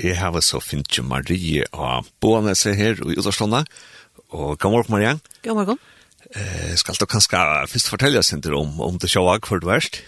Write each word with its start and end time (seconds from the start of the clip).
Jeg 0.00 0.16
har 0.16 0.32
så 0.40 0.60
finnes 0.64 0.96
jo 0.96 1.02
Marie 1.04 1.64
og 1.76 2.06
boende 2.24 2.54
seg 2.56 2.78
her 2.78 3.00
i 3.04 3.18
Uderslånda. 3.20 3.66
Og 4.32 4.58
god 4.58 4.72
morgen, 4.72 4.94
Marie. 4.94 5.18
God 5.44 5.58
morgen. 5.58 5.78
Eh, 6.30 6.72
skal 6.76 6.96
du 6.96 7.04
kanskje 7.04 7.40
først 7.68 7.90
fortelle 7.90 8.18
oss 8.18 8.32
litt 8.32 8.46
om, 8.46 8.80
om 8.80 8.96
det 8.98 9.10
sjåa 9.12 9.36
hvor 9.44 9.60
du 9.60 9.68
erst? 9.68 10.00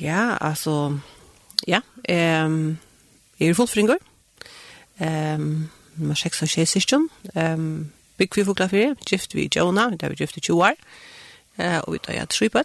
Ja, 0.00 0.38
altså, 0.40 0.98
ja, 1.66 1.82
um, 2.46 2.78
jeg 3.36 3.50
er 3.50 3.58
fullt 3.58 3.74
fringer. 3.74 4.00
Um, 5.00 5.68
jeg 5.98 6.08
har 6.08 6.20
seks 6.22 6.42
og 6.46 6.48
tjej 6.48 6.68
syskjøn. 6.70 7.08
Um, 7.34 7.92
bygg 8.16 8.40
vi 8.40 8.48
fokla 8.48 8.70
fyrir, 8.72 8.96
gift 9.04 9.34
vi 9.34 9.50
Jona, 9.52 9.90
det 9.90 10.02
er 10.06 10.14
vi 10.14 10.22
gift 10.22 10.38
i 10.38 10.46
20 10.48 10.64
år. 10.64 10.80
Uh, 11.58 11.80
og 11.84 11.92
vi 11.92 12.04
tar 12.06 12.20
jeg 12.22 12.28
tre 12.32 12.48
på 12.48 12.64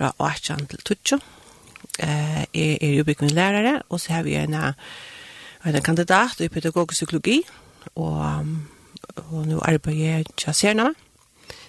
fra 0.00 0.12
18 0.18 0.66
til 0.66 0.96
20 1.04 1.39
eh, 2.02 2.42
er, 2.42 2.76
er 2.80 2.94
jo 2.98 3.04
bygd 3.04 3.30
lærere, 3.30 3.82
og 3.88 4.00
så 4.00 4.12
har 4.12 4.22
vi 4.22 4.34
en, 4.34 4.54
en 4.54 5.82
kandidat 5.82 6.40
i 6.40 6.48
pedagogisk 6.48 6.98
psykologi, 6.98 7.42
og, 7.94 8.46
og 9.16 9.46
nå 9.46 9.60
arbeider 9.64 10.16
jeg 10.16 10.26
til 10.36 10.54
Serna, 10.54 10.90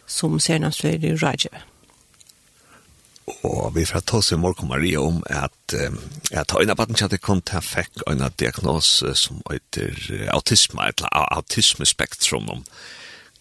som 0.07 0.39
Sernamsfløyre 0.39 1.13
i 1.13 1.15
Rajeve. 1.15 1.61
Og 3.47 3.75
vi 3.75 3.85
får 3.85 4.03
ta 4.05 4.17
oss 4.19 4.31
i 4.33 4.39
morgen 4.39 4.67
Maria 4.67 4.99
om 4.99 5.21
at 5.29 5.75
um, 5.77 5.99
inn 6.33 6.71
av 6.73 6.79
baden 6.79 6.97
kjente 6.97 7.19
kom 7.21 7.39
til 7.41 7.59
han 7.59 7.65
fikk 7.65 8.03
en 8.09 8.23
diagnos 8.39 8.89
som 9.15 9.39
heter 9.47 10.27
autisme, 10.33 10.83
eller 10.83 11.13
autismespektrum. 11.37 12.65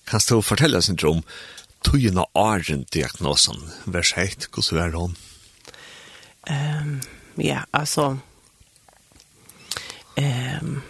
Kan 0.06 0.22
du 0.28 0.40
fortelle 0.42 0.78
oss 0.78 0.90
en 0.92 1.00
drøm, 1.00 1.24
togene 1.86 2.26
åren 2.38 2.84
diagnosen, 2.92 3.60
vers 3.86 4.14
heit, 4.18 4.48
hvordan 4.52 4.84
er 4.84 4.96
hun? 4.98 5.18
um, 6.50 7.00
ja, 7.34 7.58
alltså 7.70 8.18
um, 10.16 10.82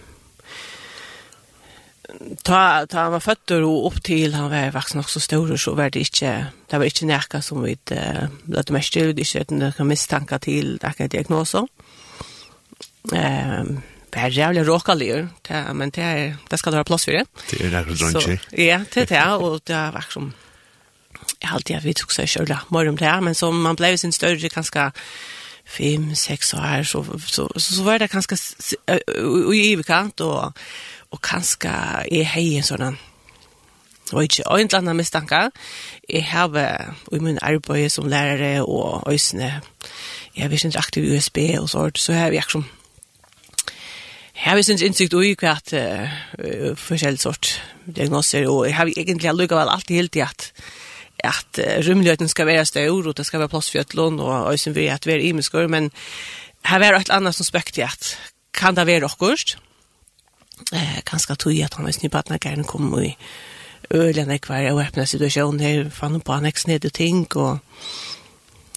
ta 2.43 2.87
ta 2.87 2.99
han 2.99 3.13
var 3.13 3.21
född 3.21 3.51
och 3.51 3.87
upp 3.87 4.03
till 4.03 4.35
han 4.35 4.51
var 4.51 4.71
vuxen 4.71 5.01
också 5.01 5.21
stor 5.21 5.57
så 5.57 5.75
var 5.75 5.91
det 5.91 5.99
inte 5.99 6.47
det 6.67 6.79
var 6.79 6.85
inte 6.85 7.07
närka 7.07 7.43
som 7.43 7.63
vi 7.63 7.79
det 7.85 8.29
det 8.45 8.71
mest 8.71 8.95
det 8.95 9.11
inte 9.11 9.55
det 9.55 9.73
kan 9.77 9.87
misstanka 9.87 10.39
till 10.39 10.79
det 10.79 10.93
kan 10.93 11.09
diagnoser. 11.09 11.69
Ehm 13.13 13.83
Det 14.11 14.19
är 14.19 14.31
jävligt 14.31 14.67
råkalier, 14.67 15.29
men 15.73 15.91
det, 15.91 16.03
är, 16.03 16.37
det 16.49 16.59
ska 16.59 16.71
det 16.71 16.77
vara 16.77 16.85
plats 16.85 17.05
för 17.05 17.13
det. 17.13 17.25
Det 17.51 17.65
är 17.65 17.71
det 17.71 17.95
dröntjig. 17.95 18.41
Ja, 18.51 18.81
det 18.95 18.97
är 18.97 19.07
det, 19.07 19.35
och 19.35 19.61
det 19.65 19.75
var 19.75 19.93
varit 19.93 20.13
som... 20.13 20.33
Jag 21.39 21.49
har 21.49 21.55
alltid 21.55 21.83
vet 21.83 22.03
också 22.03 22.23
att 22.23 22.37
jag 22.37 22.47
kör 22.47 22.47
det, 22.47 23.21
men 23.21 23.35
som 23.35 23.63
man 23.63 23.75
blev 23.75 23.97
sin 23.97 24.13
större 24.13 24.49
ganska 24.49 24.93
fem, 25.71 26.15
sex 26.15 26.55
år 26.55 26.83
så, 26.83 27.05
så, 27.27 27.49
så, 27.57 27.75
så 27.77 27.83
var 27.87 27.99
det 27.99 28.11
ganska 28.11 28.37
i 29.55 29.73
överkant 29.73 30.21
och, 30.21 30.59
och 31.11 31.21
ganska 31.33 31.71
är 32.11 32.25
hej 32.25 32.57
en 32.57 32.67
sånn, 32.67 32.99
Og 34.13 34.25
ikke 34.27 34.43
en 34.43 34.67
eller 34.67 34.79
annen 34.79 34.97
mistanke. 34.97 35.51
Jeg 36.09 36.25
har 36.33 36.57
i 37.13 37.19
min 37.19 37.39
arbeid 37.43 37.91
som 37.91 38.09
lærere 38.09 38.65
og 38.65 39.13
øsene, 39.13 39.61
Jeg 40.37 40.43
har 40.43 40.51
vært 40.51 40.77
aktiv 40.77 41.05
i 41.05 41.17
USB 41.17 41.39
og 41.59 41.69
så, 41.69 41.91
så 41.95 42.13
har 42.13 42.33
jeg 42.33 42.45
som 42.49 42.65
Jeg 44.35 44.53
har 44.53 44.63
sin 44.63 44.79
innsikt 44.81 45.15
ui 45.15 45.35
hva 45.37 45.57
at 45.59 45.73
uh, 45.75 46.77
forskjellig 46.77 47.21
sort 47.21 47.63
diagnoser, 47.85 48.47
og 48.49 48.67
jeg 48.67 48.77
har 48.77 48.89
egentlig 48.97 49.29
allukket 49.29 49.69
alltid 49.69 49.97
helt 49.97 50.17
i 50.17 50.23
at 50.25 50.53
at 51.25 51.59
uh, 51.59 51.79
rymligheten 51.87 52.29
skal 52.29 52.47
være 52.47 52.65
stør, 52.65 53.09
og 53.09 53.17
det 53.17 53.27
skal 53.27 53.41
være 53.41 53.53
plass 53.53 53.71
for 53.71 53.83
øtlån, 53.83 54.21
og 54.21 54.53
øysen 54.53 54.75
vi 54.75 54.87
at 54.87 55.07
vi 55.07 55.13
er 55.13 55.25
imenskår, 55.31 55.67
men 55.67 55.91
her 56.65 56.79
det 56.79 57.01
et 57.01 57.11
annet 57.11 57.35
som 57.35 57.47
spøkt 57.47 57.79
i 57.79 57.87
at 57.87 58.19
kan 58.53 58.77
det 58.77 58.87
være 58.87 59.05
akkurat? 59.09 59.57
Eh, 60.73 61.01
kanskje 61.07 61.37
tog 61.37 61.55
i 61.55 61.63
at 61.65 61.75
han 61.75 61.87
var 61.87 61.97
snippet 61.97 62.31
når 62.31 62.43
gæren 62.43 62.65
kom 62.69 62.93
i 63.03 63.15
ølen 63.91 64.31
ekvar 64.31 64.69
og 64.71 64.83
åpne 64.85 65.07
situasjonen 65.07 65.61
her, 65.61 65.91
fann 65.91 66.21
på 66.21 66.37
han 66.37 66.47
ikke 66.47 66.61
snedde 66.61 66.91
ting, 66.91 67.25
og 67.37 67.59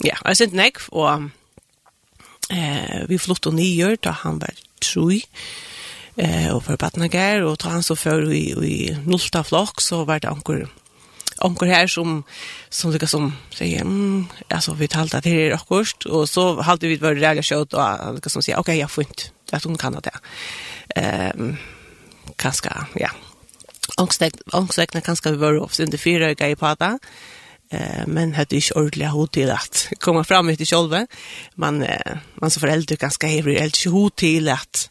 ja, 0.04 0.16
jeg 0.26 0.38
sendte 0.38 0.58
neck 0.58 0.80
og 0.92 1.30
eh, 2.50 3.04
vi 3.10 3.20
flyttet 3.22 3.54
nye 3.54 3.96
da 4.02 4.16
han 4.24 4.40
var 4.42 4.56
troi, 4.82 5.22
eh, 6.18 6.50
og 6.54 6.64
for 6.64 6.80
Batnager, 6.80 7.44
og 7.44 7.60
da 7.62 7.76
han 7.76 7.86
så 7.86 7.96
før 8.00 8.32
i, 8.32 8.46
i 8.54 8.78
Nulta 9.06 9.44
flokk, 9.44 9.84
så 9.84 10.04
var 10.08 10.24
det 10.24 10.32
anker 10.32 10.66
onkel 11.44 11.68
här 11.68 11.88
som 11.88 12.24
som 12.70 12.92
lika 12.92 13.08
som 13.08 13.34
säger 13.52 13.82
mm, 13.82 14.26
alltså 14.50 14.74
vi 14.74 14.88
talte 14.88 15.18
att 15.18 15.24
det 15.24 15.48
är 15.48 15.52
akkurat 15.52 16.06
och 16.06 16.30
så 16.30 16.62
hade 16.62 16.88
vi 16.88 16.96
varit 16.98 17.22
där 17.22 17.44
jag 17.52 17.74
och 17.74 18.16
lika 18.16 18.30
som 18.30 18.44
säger 18.44 18.60
okej 18.60 18.62
okay, 18.62 18.80
jag 18.80 18.92
får 18.92 19.04
inte 19.04 19.24
att 19.52 19.64
hon 19.64 19.78
kan 19.78 19.94
det. 19.94 20.20
Ehm 20.96 21.40
um, 21.40 21.58
kaska 22.36 22.88
ja. 22.96 23.10
Angstväg 23.98 24.34
angstvägna 24.52 25.02
kanske 25.02 25.32
vi 25.32 25.38
var 25.38 25.60
oss 25.60 25.80
under 25.80 25.98
fyra 25.98 26.30
öga 26.30 26.50
i 26.50 26.56
pata. 26.56 27.00
Eh 27.70 28.08
men 28.08 28.34
hade 28.34 28.56
ju 28.56 28.74
ordliga 28.76 29.08
hotell 29.08 29.52
att 29.52 29.88
komma 30.00 30.24
fram 30.24 30.50
ut 30.50 30.62
i 30.62 30.66
själva. 30.66 31.08
Man 31.56 31.86
man 32.36 32.52
så 32.52 32.60
föräldrar 32.60 32.98
kanske 32.98 33.28
har 33.28 33.34
ju 33.34 33.60
helt 33.60 33.86
hotell 33.86 34.50
att 34.50 34.90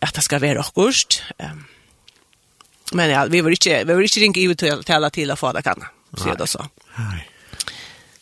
att 0.00 0.14
det 0.14 0.22
ska 0.22 0.38
vara 0.38 0.60
akkurst. 0.60 1.22
Ehm 1.38 1.50
um, 1.50 1.64
Men 2.92 3.10
ja, 3.10 3.26
vi 3.30 3.40
var 3.40 3.50
inte 3.50 3.84
vi 3.84 3.94
var 3.94 4.02
inte 4.02 4.20
ringa 4.20 4.50
ut 4.50 4.58
till 4.58 4.94
alla 4.94 5.10
till 5.10 5.30
att 5.30 5.38
få 5.38 5.52
det 5.52 5.62
kan. 5.62 5.84
Så 6.16 6.34
det 6.34 6.46
så. 6.46 6.66
Nej. 6.96 7.30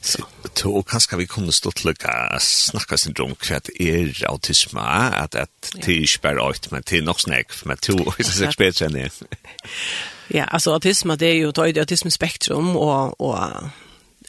Så 0.01 0.19
to 0.55 0.83
kanske 0.83 1.17
vi 1.17 1.27
kunne 1.27 1.53
stå 1.53 1.71
till 1.71 1.91
att 1.91 2.43
snacka 2.43 2.99
sin 2.99 3.13
drunk 3.13 3.51
er 3.51 3.57
att 3.57 3.69
är 3.81 4.27
autism 4.27 4.79
att 4.79 5.35
ikke 5.89 6.19
bare 6.23 6.41
alt, 6.41 6.71
men 6.71 6.83
till 6.83 7.05
nok 7.05 7.21
snack 7.21 7.53
men 7.65 7.77
to 7.77 7.93
är 8.19 8.23
så 8.23 8.45
expert 8.45 8.77
sen 8.77 9.11
Ja, 10.29 10.45
alltså 10.45 10.73
autism 10.73 11.09
det 11.19 11.27
är 11.27 11.35
ju 11.35 11.49
ett 11.49 11.59
autism 11.59 12.09
spektrum 12.09 12.77
och 12.77 13.21
och 13.21 13.39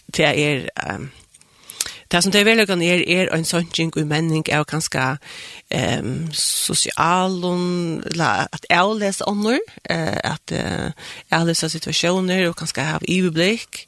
det 0.05 0.23
är 0.23 0.69
um, 0.95 1.09
Det 2.15 2.23
som 2.23 2.31
det 2.31 2.41
er 2.41 2.45
veldig 2.47 2.69
er, 2.87 3.01
er 3.11 3.29
en 3.35 3.43
sannsyn 3.43 3.89
i 3.99 4.03
menning 4.07 4.45
er 4.47 4.63
ganske 4.63 5.17
um, 5.99 6.29
sosialen, 6.31 8.03
at 8.21 8.65
jeg 8.69 8.93
leser 8.99 9.27
ånder, 9.27 9.59
at 9.89 10.51
jeg 11.31 11.45
leser 11.45 11.67
situasjoner 11.67 12.47
og 12.47 12.55
ganske 12.55 12.81
har 12.81 13.03
iveblikk. 13.03 13.83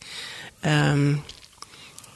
Um, 0.64 1.24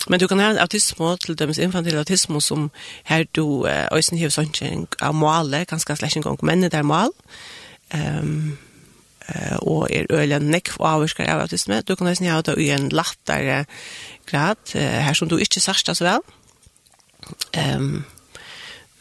men 0.10 0.20
du 0.20 0.28
kan 0.28 0.40
ha 0.40 0.50
autisme, 0.60 1.18
til 1.18 1.40
dømes 1.40 1.58
infantil 1.58 1.98
autisme, 1.98 2.42
som 2.42 2.72
her 3.04 3.24
du 3.36 3.64
øyne 3.64 4.20
har 4.20 4.36
sånn 4.36 4.88
av 5.00 5.16
målet, 5.16 5.70
ganske 5.70 5.96
slett 5.96 6.20
en 6.20 6.28
gang, 6.28 6.40
men 6.44 6.68
det 6.68 6.74
er 6.74 6.84
mål. 6.84 7.16
Um, 7.96 8.58
og 9.62 9.88
er 9.92 10.09
øyla 10.12 10.40
nekv 10.40 10.80
og 10.80 10.88
avvirskar 10.90 11.30
av 11.30 11.46
autisme. 11.46 11.81
Du 11.81 11.96
kan 11.96 12.08
nesten 12.08 12.30
ha 12.31 12.42
det 12.42 12.58
i 12.59 12.72
en 12.75 12.90
lattare 12.90 13.66
grad, 14.30 14.74
her 14.75 15.14
som 15.18 15.30
du 15.30 15.38
ikke 15.38 15.64
sarsta 15.64 15.96
så 15.97 16.08
vel. 16.08 16.25
Um, 17.58 18.03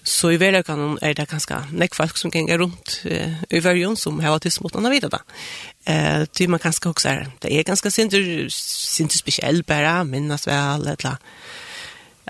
så 0.04 0.30
i 0.32 0.38
verden 0.40 0.64
kan 0.64 0.98
er 1.02 1.14
det 1.14 1.28
ganske 1.30 1.56
nekv 1.76 1.96
folk 1.98 2.18
som 2.18 2.32
ganger 2.32 2.58
rundt 2.62 3.00
uh, 3.06 3.42
i 3.50 3.60
verden 3.62 3.96
som 3.96 4.20
har 4.20 4.34
autisme 4.34 4.64
mot 4.64 4.76
andre 4.76 4.92
videre. 4.94 5.20
Uh, 5.88 6.26
ty 6.34 6.46
man 6.46 6.60
kanske 6.60 6.88
også 6.88 7.08
är 7.08 7.26
det 7.42 7.58
er 7.58 7.62
ganske 7.62 7.90
sinter, 7.90 8.48
sinter 8.50 9.18
spesiell 9.18 9.62
bara 9.62 10.04
minnas 10.04 10.46
vel, 10.46 10.88
eller 10.88 11.18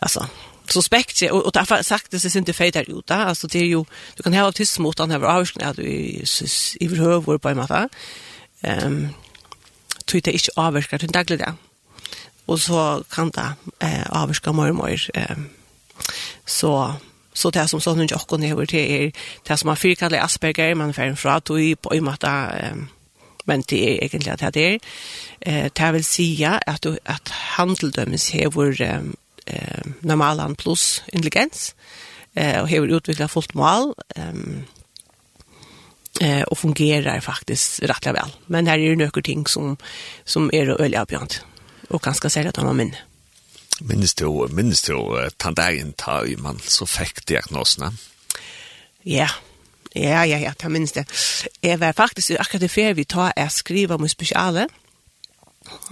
altså, 0.02 0.26
suspekt 0.72 1.22
och 1.22 1.46
och 1.46 1.52
därför 1.52 1.82
sagt 1.82 2.10
det 2.10 2.24
är 2.24 2.36
inte 2.36 2.52
fejt 2.52 2.76
ut 2.76 3.06
där 3.06 3.26
alltså 3.26 3.46
det 3.46 3.58
är 3.58 3.64
ju 3.64 3.84
du 4.16 4.22
kan 4.22 4.34
ha 4.34 4.42
autism 4.42 4.82
mot 4.82 4.98
han 4.98 5.10
har 5.10 5.22
avsknä 5.22 5.64
att 5.64 5.76
du 5.76 5.82
i 6.80 6.88
behöver 6.88 7.38
på 7.38 7.54
matta 7.54 7.88
ehm 8.62 9.08
tror 10.04 10.20
det 10.20 10.32
inte 10.32 10.50
avverkar 10.56 10.98
den 10.98 11.10
dagliga 11.10 11.56
och 12.46 12.60
så 12.60 13.04
kan 13.10 13.30
det 13.30 13.54
eh 13.80 14.06
avverka 14.10 14.52
mer 14.52 14.70
och 14.70 14.76
mer 14.76 15.10
ehm 15.14 15.48
så 16.46 16.94
så 17.32 17.50
det 17.50 17.68
som 17.68 17.80
sån 17.80 18.00
inte 18.00 18.14
också 18.14 18.36
ner 18.36 18.66
det 18.66 19.04
är 19.04 19.12
det 19.48 19.56
som 19.56 19.68
har 19.68 19.76
fyrkallig 19.76 20.18
Asperger 20.18 20.74
man 20.74 20.94
får 20.94 21.02
en 21.02 21.16
fra 21.16 21.40
då 21.40 21.60
i 21.60 21.76
på 21.76 22.00
matta 22.00 22.50
ehm 22.50 22.88
men 23.50 23.62
det 23.62 23.92
er 23.92 23.98
egentlig 24.02 24.32
at 24.32 24.54
det 24.54 24.66
er. 24.74 24.78
Eh, 25.42 25.68
det 25.78 25.92
vil 25.92 26.04
si 26.04 26.42
at, 26.42 26.86
at 27.04 27.30
handeldømmes 27.56 28.28
hever 28.28 28.96
um, 28.98 29.14
eh, 29.46 29.82
normalen 30.00 30.56
plus 30.56 31.02
intelligens, 31.12 31.74
eh, 32.34 32.60
og 32.62 32.68
har 32.68 32.96
utviklet 32.96 33.30
fullt 33.30 33.54
mål, 33.54 33.94
ehm 34.16 34.66
eh 36.20 36.42
och 36.42 36.58
fungerar 36.58 37.20
faktiskt 37.20 37.80
rätt 37.82 38.06
väl. 38.06 38.30
Men 38.46 38.66
här 38.66 38.78
är 38.78 38.82
ju 38.82 38.96
några 38.96 39.22
ting 39.22 39.46
som 39.46 39.76
som 40.24 40.50
är 40.52 40.66
då 40.66 40.78
öliga 40.78 41.04
bjant 41.04 41.44
och 41.88 42.02
ganska 42.02 42.30
säkert 42.30 42.58
att 42.58 42.64
man 42.64 42.76
minns. 42.76 42.96
Minns 43.80 44.14
du 44.14 44.48
minns 44.48 44.82
du 44.82 45.28
tandagen 45.36 45.92
tar 45.92 46.26
i 46.26 46.36
man 46.36 46.60
så 46.62 46.86
fick 46.86 47.26
diagnosen? 47.26 47.98
Ja. 49.02 49.28
Ja, 49.92 50.26
ja, 50.26 50.38
ja, 50.38 50.52
ta 50.54 50.68
minns 50.68 50.92
det. 50.92 51.04
Jeg 51.60 51.78
var 51.78 51.92
faktisk 51.92 52.30
akkurat 52.30 52.60
det 52.60 52.68
för 52.68 52.94
vi 52.94 53.04
tar 53.04 53.32
är 53.36 53.48
skriva 53.48 53.98
med 53.98 54.10
speciale. 54.10 54.68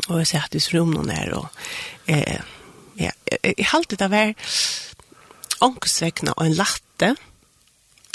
Och 0.08 0.20
jag 0.20 0.26
satt 0.26 0.54
i 0.54 0.58
rum 0.58 0.90
någon 0.90 1.06
där 1.06 1.32
och 1.32 1.46
eh 2.06 2.40
Ja, 2.98 3.10
jeg 3.44 3.68
halte 3.72 3.96
det 3.96 4.10
var 4.10 4.34
ångsvekna 5.62 6.34
og 6.36 6.46
en 6.46 6.58
latte, 6.58 7.14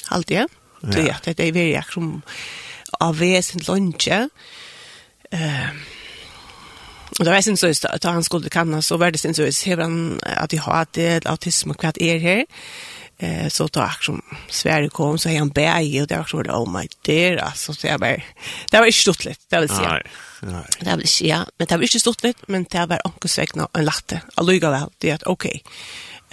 halte 0.10 0.34
jeg. 0.34 0.48
Ja. 0.84 1.00
Ja, 1.00 1.16
det 1.24 1.40
er 1.40 1.56
veldig 1.56 1.78
akkurat 1.80 2.34
av 3.00 3.20
vesen 3.20 3.64
lunge. 3.68 4.30
Ehm 5.32 5.84
Och 7.20 7.26
det 7.26 7.32
var 7.32 7.42
sin 7.42 7.58
sås 7.58 7.86
att 7.86 8.04
han 8.04 8.24
skulle 8.24 8.50
kanna 8.50 8.82
så 8.82 8.98
var 8.98 9.12
det 9.12 9.18
sin 9.18 9.34
sås 9.34 9.68
hur 9.68 9.78
han 9.78 10.20
att 10.24 10.50
de 10.50 10.58
har 10.58 10.88
det 10.92 11.26
autism 11.26 11.72
och 11.72 11.80
kvart 11.80 11.98
är 11.98 12.20
här. 12.20 12.46
Eh 13.18 13.48
så 13.48 13.68
då 13.68 13.80
jag 13.80 14.04
som 14.04 14.22
Sverige 14.50 14.90
kom 14.90 15.18
så 15.18 15.30
är 15.30 15.40
han 15.40 15.50
bäj 15.50 16.02
och 16.02 16.08
det 16.08 16.18
var 16.18 16.24
så 16.24 16.38
oh 16.38 16.80
my 16.80 16.88
dear 17.06 17.38
alltså 17.38 17.74
så 17.74 17.88
jag 17.88 18.00
var 18.00 18.24
det 18.72 18.80
var 18.80 18.86
inte 18.86 19.00
stort 19.00 19.26
lätt 19.26 19.40
det 19.50 19.60
vill 19.60 19.70
säga. 19.70 20.02
Nei. 20.44 20.66
Det 20.80 20.98
vil 20.98 21.08
ikke, 21.08 21.28
ja. 21.28 21.40
Men 21.58 21.70
det 21.70 21.78
var 21.78 21.88
ikke 21.88 22.02
stort 22.04 22.24
litt, 22.26 22.46
men 22.52 22.68
det 22.72 22.86
var 22.90 23.04
omkosvegna 23.08 23.68
og 23.70 23.80
en 23.80 23.88
latte. 23.88 24.22
Alluga 24.38 24.72
vel, 24.74 24.94
det 25.02 25.10
er 25.10 25.20
at, 25.20 25.28
ok, 25.30 25.46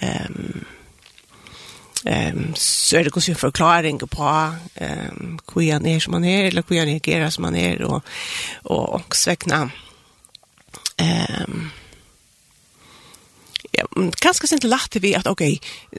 um, 0.03 0.63
um, 2.03 2.47
så 2.59 2.99
er 2.99 3.07
det 3.07 3.13
kanskje 3.15 3.35
en 3.35 3.43
forklaring 3.43 4.01
på 4.03 4.31
um, 4.31 5.37
hvor 5.45 5.67
han 5.71 5.85
er 5.87 6.01
som 6.03 6.17
han 6.17 6.27
er, 6.27 6.49
eller 6.49 6.65
hvor 6.67 6.81
han 6.81 6.91
reagerer 6.91 7.29
som 7.31 7.47
han 7.47 7.59
er, 7.59 7.85
og, 7.87 8.01
og 8.63 8.97
omkosvegna. 8.99 9.61
Um, 11.01 11.71
ja, 13.77 13.87
men 13.95 14.11
kanskje 14.21 14.51
sent 14.51 14.67
latte 14.67 14.99
vi 15.01 15.15
at, 15.15 15.29
ok, 15.31 15.45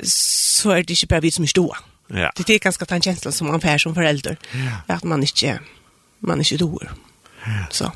så 0.05 0.76
er 0.76 0.85
det 0.85 0.99
ikke 0.99 1.14
bare 1.14 1.26
vi 1.29 1.32
som 1.32 1.49
er 1.49 1.55
ståa. 1.55 1.81
Ja. 2.12 2.32
Det 2.37 2.50
är 2.50 2.59
ganska 2.59 2.85
den 2.85 3.03
känslan 3.03 3.32
som 3.32 3.47
man 3.47 3.61
får 3.61 3.79
som 3.79 3.94
förälder. 3.94 4.38
Ja. 4.53 4.94
Att 4.94 5.05
man 5.05 5.20
inte 5.20 5.61
man 6.19 6.38
inte 6.38 6.56
dår. 6.56 6.93
Ja. 7.44 7.67
Så 7.70 7.93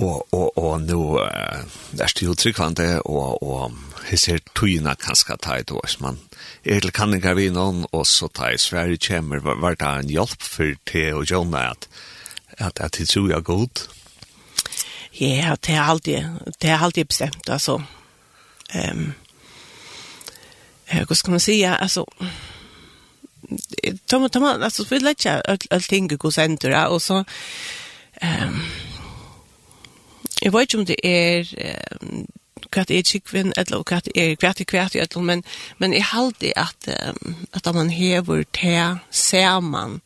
og 0.00 0.26
og 0.32 0.58
og 0.58 0.80
nu 0.80 1.00
er 1.16 2.08
stil 2.08 2.36
trykkvante 2.36 2.88
og 3.04 3.42
og 3.42 3.72
hesir 4.08 4.40
tuina 4.54 4.94
kanska 4.94 5.36
tæt 5.36 5.70
og 5.70 5.84
man 6.00 6.18
er 6.64 6.80
til 6.80 6.92
kan 6.92 7.14
ikke 7.14 7.34
vi 7.36 7.48
noen 7.50 7.84
og 7.92 8.06
så 8.06 8.28
tæ 8.28 8.56
sværi 8.56 8.96
kjemmer 8.96 9.40
var 9.44 9.60
var 9.60 9.74
ta 9.74 9.98
en 9.98 10.10
hjelp 10.10 10.42
for 10.42 10.74
te 10.86 11.14
og 11.14 11.30
John 11.30 11.54
at 11.54 11.88
at 12.58 12.80
at 12.80 12.98
det 12.98 13.08
tror 13.08 13.28
jeg 13.28 13.44
godt. 13.44 13.88
Ja, 15.20 15.54
det 15.66 15.74
er 15.74 15.82
alltid 15.82 16.24
det 16.62 16.70
er 16.70 16.78
alltid 16.78 17.04
bestemt 17.04 17.48
altså. 17.48 17.82
Ehm 18.74 18.98
um, 18.98 19.14
eh 20.88 21.08
vad 21.08 21.16
ska 21.18 21.30
man 21.30 21.40
säga 21.40 21.76
altså 21.76 22.04
Tom 24.06 24.28
Tom 24.30 24.44
altså, 24.44 24.86
vi 24.90 24.98
lett 24.98 25.18
ikke 25.18 25.42
alt 25.70 25.88
ting 25.88 26.18
gå 26.18 26.30
center 26.30 26.86
og 26.86 27.00
så 27.00 27.24
ehm 28.22 28.89
jeg 30.42 30.52
vet 30.52 30.68
ikke 30.68 30.78
om 30.78 30.86
det 30.86 31.00
er 31.04 31.48
um, 32.02 32.26
hva 32.70 32.84
det 32.86 32.98
er 32.98 33.02
kikvinn, 33.02 33.52
eller 33.56 33.82
hva 33.82 34.00
det 34.04 34.12
er 34.14 34.36
hva 34.36 34.52
det 34.54 34.66
er 34.66 34.74
hva 34.74 34.88
det 34.92 35.02
er, 35.02 35.20
men, 35.20 35.44
men 35.78 35.92
jeg 35.92 36.04
halte 36.12 36.52
at, 36.58 36.90
um, 37.08 37.36
at 37.52 37.74
man 37.74 37.90
hever 37.90 38.44
til 38.52 39.00
ser 39.10 39.60
man 39.60 40.00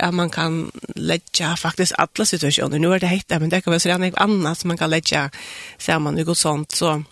at 0.00 0.14
man 0.14 0.30
kan 0.30 0.70
lägga 0.96 1.56
faktiskt 1.56 1.92
alla 1.98 2.26
situationer. 2.26 2.78
Nu 2.78 2.94
är 2.94 3.00
det 3.00 3.06
hetta, 3.06 3.38
men 3.38 3.48
det 3.48 3.60
kan 3.60 3.70
vara 3.70 3.80
så 3.80 3.88
redan 3.88 4.14
annat 4.16 4.58
som 4.58 4.68
man 4.68 4.78
kan 4.78 4.90
lägga 4.90 5.30
samman 5.78 6.14
något 6.14 6.38
sånt. 6.38 6.70
Så 6.70 7.02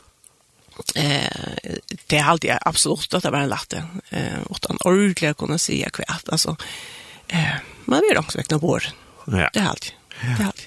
eh 0.95 1.57
det 2.07 2.17
är 2.17 2.25
alltid 2.25 2.51
absolut 2.61 3.15
att 3.15 3.23
det 3.23 3.31
var 3.31 3.39
en 3.39 3.49
latte. 3.49 3.85
Eh 4.11 4.39
åt 4.51 4.65
en 4.71 4.79
ordentlig 4.85 5.37
kunna 5.37 5.59
säga 5.59 5.91
kvärt. 5.91 6.29
Alltså 6.29 6.57
eh 7.29 7.55
man 7.85 8.03
vill 8.09 8.19
också 8.19 8.39
väckna 8.39 8.59
vår. 8.59 8.85
Ja. 9.27 9.51
Det 9.53 9.59
är 9.59 9.69
alltid. 9.69 9.93
Det 10.21 10.43
är 10.43 10.47
alltid 10.47 10.67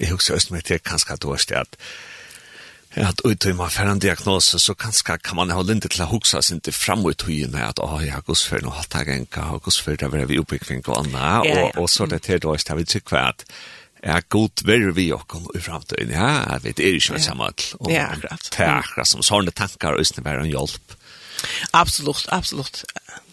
jeg 0.00 0.12
husker 0.12 0.34
også 0.34 0.54
med 0.54 0.66
det 0.68 0.82
kanskje 0.84 1.16
at 1.16 1.22
det 1.22 1.56
at 2.96 3.56
man 3.56 3.70
får 3.70 3.90
en 3.90 3.98
diagnosen, 4.00 4.58
så 4.58 4.74
kanskje 4.74 5.18
kan 5.18 5.36
man 5.36 5.50
ha 5.52 5.62
lindet 5.62 5.92
til 5.92 6.04
å 6.04 6.08
huske 6.08 6.40
seg 6.40 6.56
ikke 6.56 6.72
frem 6.72 7.04
ut 7.04 7.26
høyen 7.28 7.52
med 7.52 7.60
at, 7.60 7.80
åh, 7.84 8.00
ja, 8.00 8.22
gosfer, 8.24 8.62
noe 8.64 8.72
hatt 8.72 8.94
jeg 8.96 9.12
enka, 9.12 9.50
og 9.52 9.66
gosfer, 9.66 9.98
det 10.00 10.08
var 10.12 10.24
vi 10.30 10.38
oppbygging 10.40 10.80
og 10.86 11.02
anna, 11.02 11.42
og, 11.44 11.76
og 11.82 11.90
så 11.92 12.06
det 12.08 12.22
til 12.24 12.40
då, 12.40 12.54
jeg 12.56 12.76
vil 12.76 12.86
tykke 12.86 13.20
at 13.20 13.44
er 14.02 14.24
god 14.28 14.62
verre 14.64 14.94
vi 14.94 15.10
og 15.12 15.26
kom 15.28 15.44
i 15.54 15.60
fremtiden, 15.60 16.14
ja, 16.14 16.30
jeg 16.54 16.64
vet, 16.64 16.80
er 16.80 16.96
ikke 16.96 17.16
med 17.18 17.24
samme 17.26 17.50
ja, 17.90 18.06
akkurat. 18.14 18.48
det 18.56 18.64
er 18.64 18.74
akkurat 18.78 19.08
som 19.08 19.24
sånne 19.24 19.52
tanker 19.52 19.98
og 19.98 20.04
det 20.16 20.26
en 20.32 20.48
hjelp. 20.48 20.96
Absolutt, 21.72 22.26
absolutt. 22.28 22.84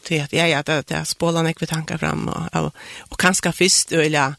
Det 0.10 0.20
att 0.20 0.34
ja 0.34 0.48
ja 0.48 0.62
det 0.64 0.88
det 0.88 1.06
spålar 1.06 1.44
nek 1.44 1.62
vi 1.62 1.68
tankar 1.68 1.98
fram 1.98 2.28
och 2.28 2.56
och, 2.56 2.76
och 3.10 3.20
kanske 3.20 3.52
först 3.52 3.92
eller 3.92 4.36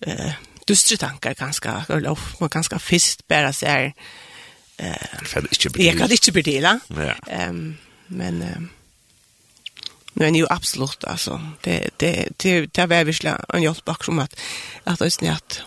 eh 0.00 0.32
dystre 0.68 0.96
tankar 0.96 1.34
ganska 1.34 1.84
eller 1.88 2.18
man 2.40 2.48
ganska 2.48 2.78
fist 2.78 3.28
bara 3.28 3.52
så 3.52 3.66
här 3.66 3.94
eh 4.76 4.94
kan 5.32 5.42
inte 5.42 5.82
jag 5.82 5.98
kan 5.98 6.10
inte 6.10 6.32
bli 6.32 6.42
Ja. 6.88 7.14
ehm 7.26 7.76
men 8.06 8.42
um, 8.42 8.68
men 10.12 10.34
ju 10.34 10.46
absolut 10.50 11.04
alltså 11.04 11.40
det 11.60 11.90
det 11.96 12.28
det 12.36 12.66
det 12.74 12.86
var 12.86 13.04
verkligen 13.04 13.40
en 13.48 13.62
hjälp 13.62 13.90
som 14.04 14.18
att 14.18 14.40
att 14.84 14.98
det 14.98 15.10
snett 15.10 15.62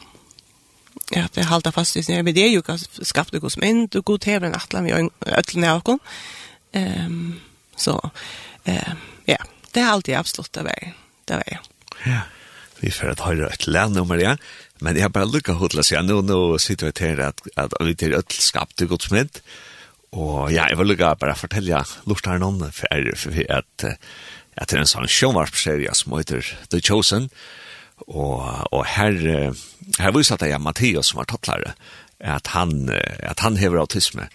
Ja, 1.13 1.27
det 1.33 1.43
halda 1.43 1.71
fast 1.71 1.97
i 1.97 2.03
sin 2.03 2.25
men 2.25 2.33
det 2.33 2.47
ju 2.47 2.61
skapte 3.01 3.39
god 3.39 3.51
smind 3.51 3.95
och 3.95 4.05
god 4.05 4.25
heven 4.25 4.55
atlan 4.55 4.83
vi 4.83 4.91
har 4.91 5.09
öllna 5.25 5.73
av 5.73 5.81
kon. 5.81 5.99
Ehm 6.71 7.39
så 7.75 8.11
eh 8.63 8.93
ja, 9.25 9.37
det 9.71 9.79
är 9.79 9.85
alltid 9.85 10.15
absolut 10.15 10.53
det 10.53 10.63
var. 10.63 10.93
Det 11.25 11.33
var. 11.33 11.59
Ja. 12.05 12.19
Vi 12.79 12.91
får 12.91 13.11
ett 13.11 13.19
höra 13.19 13.49
ett 13.49 13.67
län 13.67 13.93
nummer 13.93 14.17
ja. 14.17 14.37
Men 14.81 14.97
jeg 14.97 15.05
har 15.05 15.13
bare 15.13 15.29
lukket 15.29 15.61
å 15.61 15.85
si, 15.85 15.97
Nå, 16.01 16.21
nå 16.25 16.39
sitter 16.61 16.89
vi 16.89 16.97
til 16.97 17.21
at, 17.21 17.41
at 17.59 17.75
vi 17.85 17.93
til 17.97 18.17
øtl 18.17 18.41
skapte 18.41 18.89
godt 18.89 19.09
smidt. 19.09 19.41
Og 20.11 20.51
ja, 20.51 20.65
jeg 20.67 20.79
vil 20.79 20.91
lukket 20.91 21.21
bare 21.21 21.37
fortelle 21.39 21.83
lort 22.09 22.27
her 22.27 22.41
noen 22.41 22.65
for, 22.75 23.11
for 23.15 23.41
at, 23.47 23.85
at 23.85 24.71
det 24.71 24.77
er 24.77 24.83
en 24.83 24.89
sånn 24.89 25.07
sjønvarpserie 25.07 25.93
som 25.95 26.17
heter 26.17 26.49
The 26.73 26.81
Chosen. 26.83 27.29
Og, 28.09 28.41
og 28.73 28.81
her, 28.95 29.53
her 30.01 30.15
viser 30.15 30.41
det 30.41 30.49
jeg 30.49 30.63
Mathias 30.65 31.11
som 31.11 31.21
var 31.21 31.29
tattlare, 31.29 31.75
at 32.17 32.49
han, 32.55 32.89
at 32.91 33.45
han 33.45 33.59
hever 33.61 33.83
autisme. 33.83 34.27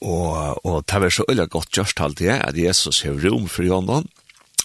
Og, 0.00 0.62
og 0.64 0.84
det 0.88 1.00
var 1.02 1.12
så 1.12 1.26
øyla 1.28 1.48
godt 1.50 1.74
gjørst 1.76 2.00
alltid 2.00 2.30
det, 2.30 2.38
at 2.38 2.58
Jesus 2.58 3.02
hever 3.04 3.28
rom 3.28 3.50
for 3.50 3.66
Jonan, 3.66 4.08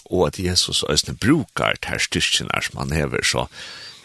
og 0.06 0.28
at 0.28 0.38
Jesus 0.38 0.84
øyne 0.86 1.18
brukar 1.18 1.76
ter 1.82 2.00
styrkjenar 2.00 2.64
som 2.64 2.80
han 2.84 2.94
hever, 2.94 3.26
så 3.26 3.48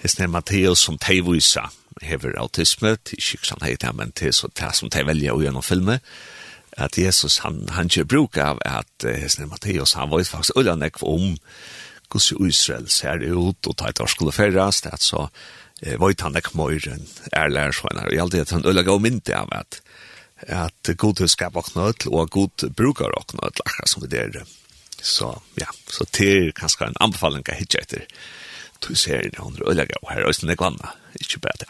Hesner 0.01 0.29
Matteus 0.31 0.81
som 0.85 0.97
teivvisa 1.01 1.67
hever 2.01 2.33
autisme, 2.41 2.95
ikke 3.13 3.45
sånn 3.45 3.65
heit 3.65 3.85
men 3.93 4.13
det 4.17 4.31
er 4.31 4.35
så 4.35 4.49
det 4.57 4.71
som 4.77 4.89
de 4.89 5.03
velger 5.05 5.35
å 5.35 5.41
gjennom 5.43 5.65
filmet, 5.65 6.01
at 6.79 6.97
Jesus, 6.97 7.41
han, 7.43 7.65
han 7.75 7.91
ikke 7.91 8.07
bruk 8.07 8.37
av 8.39 8.61
at 8.65 9.05
Hesner 9.05 9.49
Matteus, 9.51 9.93
han 9.99 10.09
var 10.09 10.23
faktisk 10.23 10.57
ullandek 10.57 11.01
om 11.03 11.35
hvordan 12.11 12.47
Israel 12.47 12.87
ser 12.89 13.23
ut, 13.23 13.67
og 13.67 13.77
tar 13.77 14.07
skulle 14.09 14.33
ferdes, 14.35 14.81
det 14.81 14.93
er 14.93 15.03
så 15.03 15.27
eh, 15.83 15.99
var 15.99 16.15
han 16.23 16.39
ikke 16.39 16.57
møyren, 16.57 17.05
er 17.31 17.51
lærer 17.51 17.75
så 17.75 17.91
han 17.91 18.01
og 18.05 18.17
alltid 18.23 18.45
at 18.45 18.55
han 18.55 18.65
ullandek 18.65 18.89
gav 18.89 19.03
mynte 19.03 19.37
av 19.37 19.53
at 19.55 19.81
at 20.41 20.89
god 20.97 21.19
huskap 21.21 21.55
og 21.55 21.67
knøtl, 21.69 22.09
og 22.09 22.31
god 22.33 22.69
brukar 22.73 23.13
og 23.17 23.27
knøtl, 23.29 23.61
akkurat 23.65 23.89
som 23.89 24.01
vi 24.01 24.09
der. 24.09 24.43
Så 25.01 25.33
ja, 25.59 25.69
så 25.89 26.05
det 26.17 26.29
er 26.29 26.51
kanskje 26.57 26.87
en 26.87 27.01
anbefaling 27.01 27.45
jeg 27.47 27.61
hittar 27.61 27.85
etter 27.85 28.05
du 28.87 28.95
ser 28.95 29.29
det 29.29 29.39
hun 29.39 29.53
under 29.53 29.69
øyelaga, 29.69 30.01
og 30.01 30.13
her 30.13 30.21
er 30.21 30.29
også 30.31 30.45
nekvanna, 30.49 30.93
ikke 31.21 31.39
bare 31.39 31.59
det. 31.59 31.69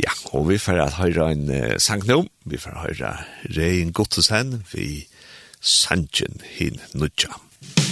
Ja, 0.00 0.12
og 0.32 0.48
vi 0.48 0.58
får 0.58 0.90
høre 0.96 1.32
en 1.32 1.48
uh, 1.50 1.78
sang 1.78 2.06
nå, 2.08 2.24
vi 2.44 2.58
får 2.58 2.78
høre 2.86 3.16
Rein 3.56 3.92
Gottesen, 3.92 4.62
vi 4.72 5.06
sanjen 5.60 6.40
hin 6.56 6.80
nudja. 6.94 7.36
Musikk 7.62 7.91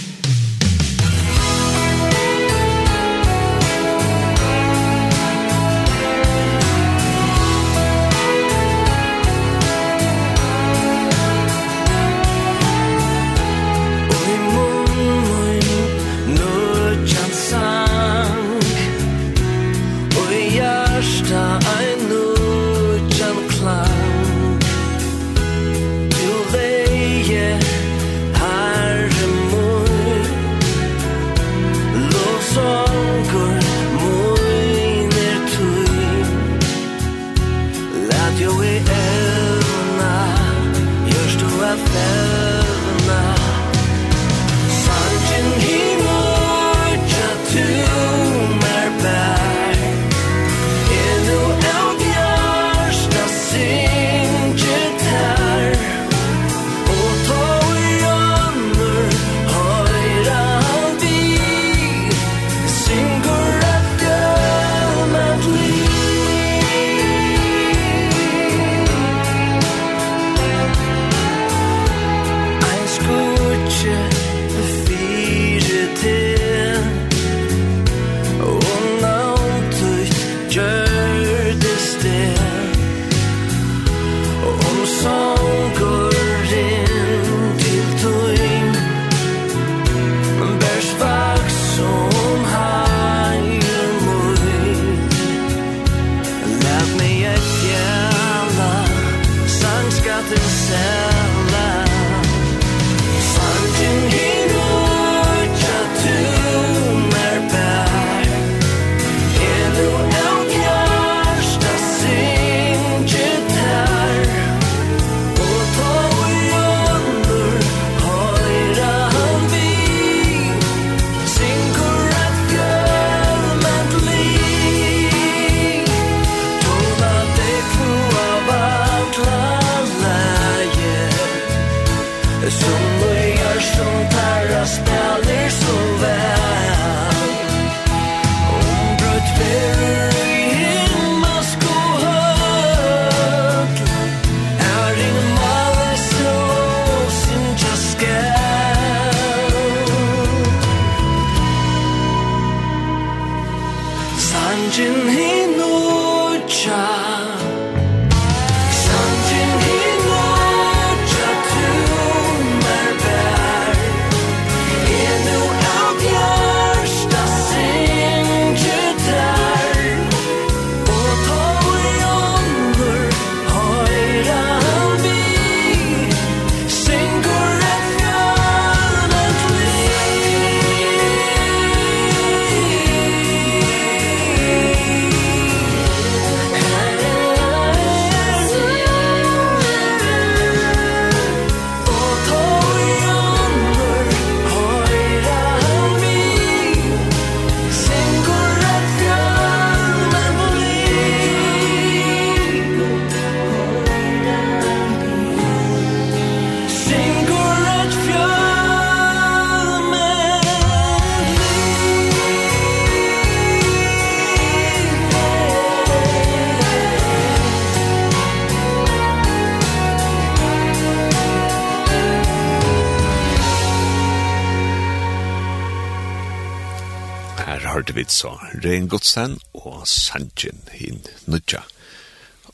Reingodsen 228.63 229.37
og 229.57 229.85
Sanchen 229.89 230.61
hin 230.73 231.01
nutja. 231.29 231.63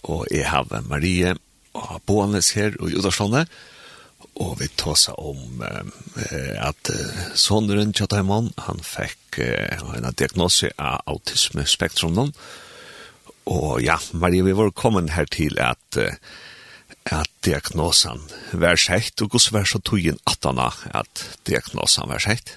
Og 0.08 0.28
jeg 0.32 0.48
har 0.50 0.68
Marie 0.88 1.34
og 1.78 2.02
Boanes 2.08 2.54
her 2.58 2.78
og 2.80 2.92
Jodarslandet, 2.94 3.50
og 4.38 4.60
vi 4.60 4.68
tåsa 4.78 5.16
om 5.18 5.64
eh, 5.66 6.54
at 6.62 6.92
eh, 6.94 7.22
sonren 7.38 7.94
Tjataimon, 7.94 8.52
han 8.68 8.82
fikk 8.86 9.40
eh, 9.42 9.82
en 9.98 10.10
diagnose 10.14 10.70
av 10.78 11.02
autisme-spektrumen, 11.10 12.34
og 13.48 13.82
ja, 13.82 13.98
Marie, 14.14 14.46
vi 14.46 14.54
var 14.58 14.74
kommet 14.76 15.14
her 15.16 15.30
til 15.32 15.58
at 15.64 15.98
eh, 16.02 16.20
at 17.08 17.30
diagnosen 17.46 18.20
var 18.52 18.80
sett, 18.80 19.22
og 19.22 19.32
hvordan 19.32 19.56
var 19.56 19.68
så 19.70 19.80
togjen 19.80 20.20
at 20.28 20.44
han 20.44 20.60
at 20.60 21.24
diagnosen 21.48 22.10
var 22.12 22.24
sett? 22.24 22.56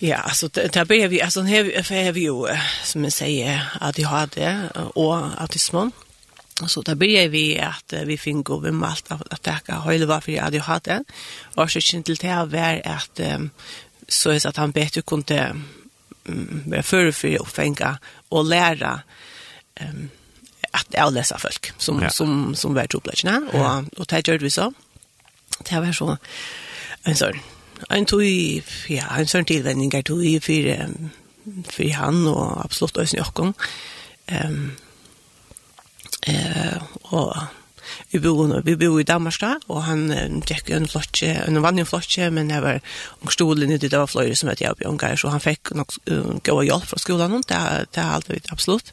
Ja, 0.00 0.16
alltså 0.16 0.48
det 0.48 0.72
där 0.72 0.84
blev 0.84 1.10
vi 1.10 1.22
alltså 1.22 1.42
här 1.42 1.82
här 1.90 2.12
vi 2.12 2.20
ju 2.20 2.46
som 2.84 3.02
man 3.02 3.10
säger 3.10 3.68
att 3.80 3.98
jag 3.98 4.08
hade 4.08 4.70
och 4.94 5.40
autism. 5.40 5.76
Så 6.66 6.82
där 6.82 6.94
blev 6.94 7.30
vi 7.30 7.58
att 7.58 7.92
vi 7.92 8.18
finner 8.18 8.42
gå 8.42 8.60
med 8.60 8.88
allt 8.88 9.10
att 9.10 9.42
täcka 9.42 9.80
hela 9.80 10.06
varför 10.06 10.50
de 10.50 10.58
hade. 10.58 11.04
Och 11.54 11.70
så 11.70 11.80
kände 11.80 12.04
till 12.04 12.16
det 12.16 12.44
var 12.44 12.82
att 12.84 13.20
så 14.08 14.30
är 14.30 14.38
så 14.38 14.48
att 14.48 14.56
han 14.56 14.70
bättre 14.70 15.02
kunde 15.02 15.60
vara 16.66 16.82
för 16.82 17.12
för 17.12 17.42
att 17.42 17.52
fänga 17.52 17.98
och 18.28 18.44
lära 18.44 19.00
ehm 19.74 20.10
att 20.70 20.94
avläsa 20.94 21.38
folk 21.38 21.72
som 21.78 22.02
ja. 22.02 22.10
som 22.10 22.54
som 22.54 22.74
var 22.74 22.86
troplatserna 22.86 23.42
och 23.52 23.98
och 24.00 24.06
det 24.06 24.28
gjorde 24.28 24.44
vi 24.44 24.50
så. 24.50 24.72
Det 25.68 25.80
var 25.80 25.92
så 25.92 26.16
en 27.02 27.16
sån 27.16 27.40
en 27.90 28.06
tog 28.08 28.24
ja, 28.90 29.06
en 29.16 29.30
sånn 29.30 29.48
tilvenning 29.48 29.92
er 29.94 30.06
tog 30.06 30.24
i 30.24 30.38
for, 30.42 30.72
for 31.70 31.94
han 31.96 32.24
og 32.30 32.58
absolutt 32.64 33.00
også 33.04 33.20
nøkken. 33.20 33.54
Um, 34.28 34.58
eh, 36.28 36.76
og 37.16 37.32
vi 38.12 38.20
bor, 38.20 38.52
vi 38.64 38.76
bor 38.76 38.98
i 39.00 39.06
Danmark 39.08 39.38
da, 39.40 39.54
og 39.72 39.82
han 39.86 40.08
um, 40.12 40.40
tjekk 40.44 40.72
en 40.76 40.88
flotje, 40.90 41.32
en 41.46 41.62
vanlig 41.64 41.86
flotje, 41.88 42.28
men 42.34 42.52
jeg 42.52 42.64
var 42.64 42.82
omstolen 43.24 43.72
i 43.72 43.78
det, 43.78 43.90
det 43.92 44.00
var 44.00 44.10
fløyre 44.10 44.36
som 44.36 44.50
hette 44.52 44.66
jeg 44.66 44.76
og 44.76 44.82
Bjørn 44.82 45.00
Geir, 45.00 45.20
så 45.20 45.32
han 45.32 45.44
fikk 45.44 45.72
nok 45.78 45.96
uh, 46.10 46.34
gå 46.44 46.58
hjelp 46.68 46.88
fra 46.90 47.00
skolen, 47.00 47.40
det, 47.48 47.62
det 47.94 48.04
er 48.04 48.14
alltid 48.18 48.52
absolutt. 48.52 48.92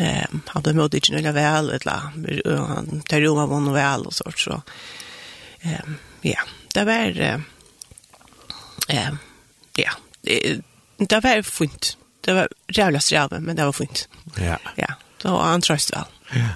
Eh, 0.00 0.24
han 0.24 0.64
ble 0.64 0.72
møtt 0.78 0.94
ikke 0.96 1.12
noe 1.18 1.34
vel, 1.36 1.70
eller 1.76 2.66
han 2.70 3.02
tar 3.08 3.20
jo 3.22 3.36
av 3.36 3.52
og 3.52 3.70
vel 3.74 4.08
og 4.08 4.16
sånt, 4.16 4.40
så 4.40 4.58
um, 4.58 5.96
ja, 6.22 6.32
yeah 6.32 6.50
det 6.74 6.84
var 6.84 7.20
eh, 7.20 9.12
ja, 9.76 9.90
det, 10.22 10.60
det 10.98 11.20
var 11.20 11.42
fint. 11.42 11.96
Det 12.20 12.32
var 12.32 12.48
jävla 12.68 13.00
sträva, 13.00 13.40
men 13.40 13.56
det 13.56 13.64
var 13.64 13.72
fint. 13.72 14.08
Ja. 14.36 14.58
Ja, 14.76 14.94
då 15.22 15.30
var 15.30 15.42
han 15.42 15.60
tröst 15.60 15.92
väl. 15.92 16.04
Ja. 16.32 16.48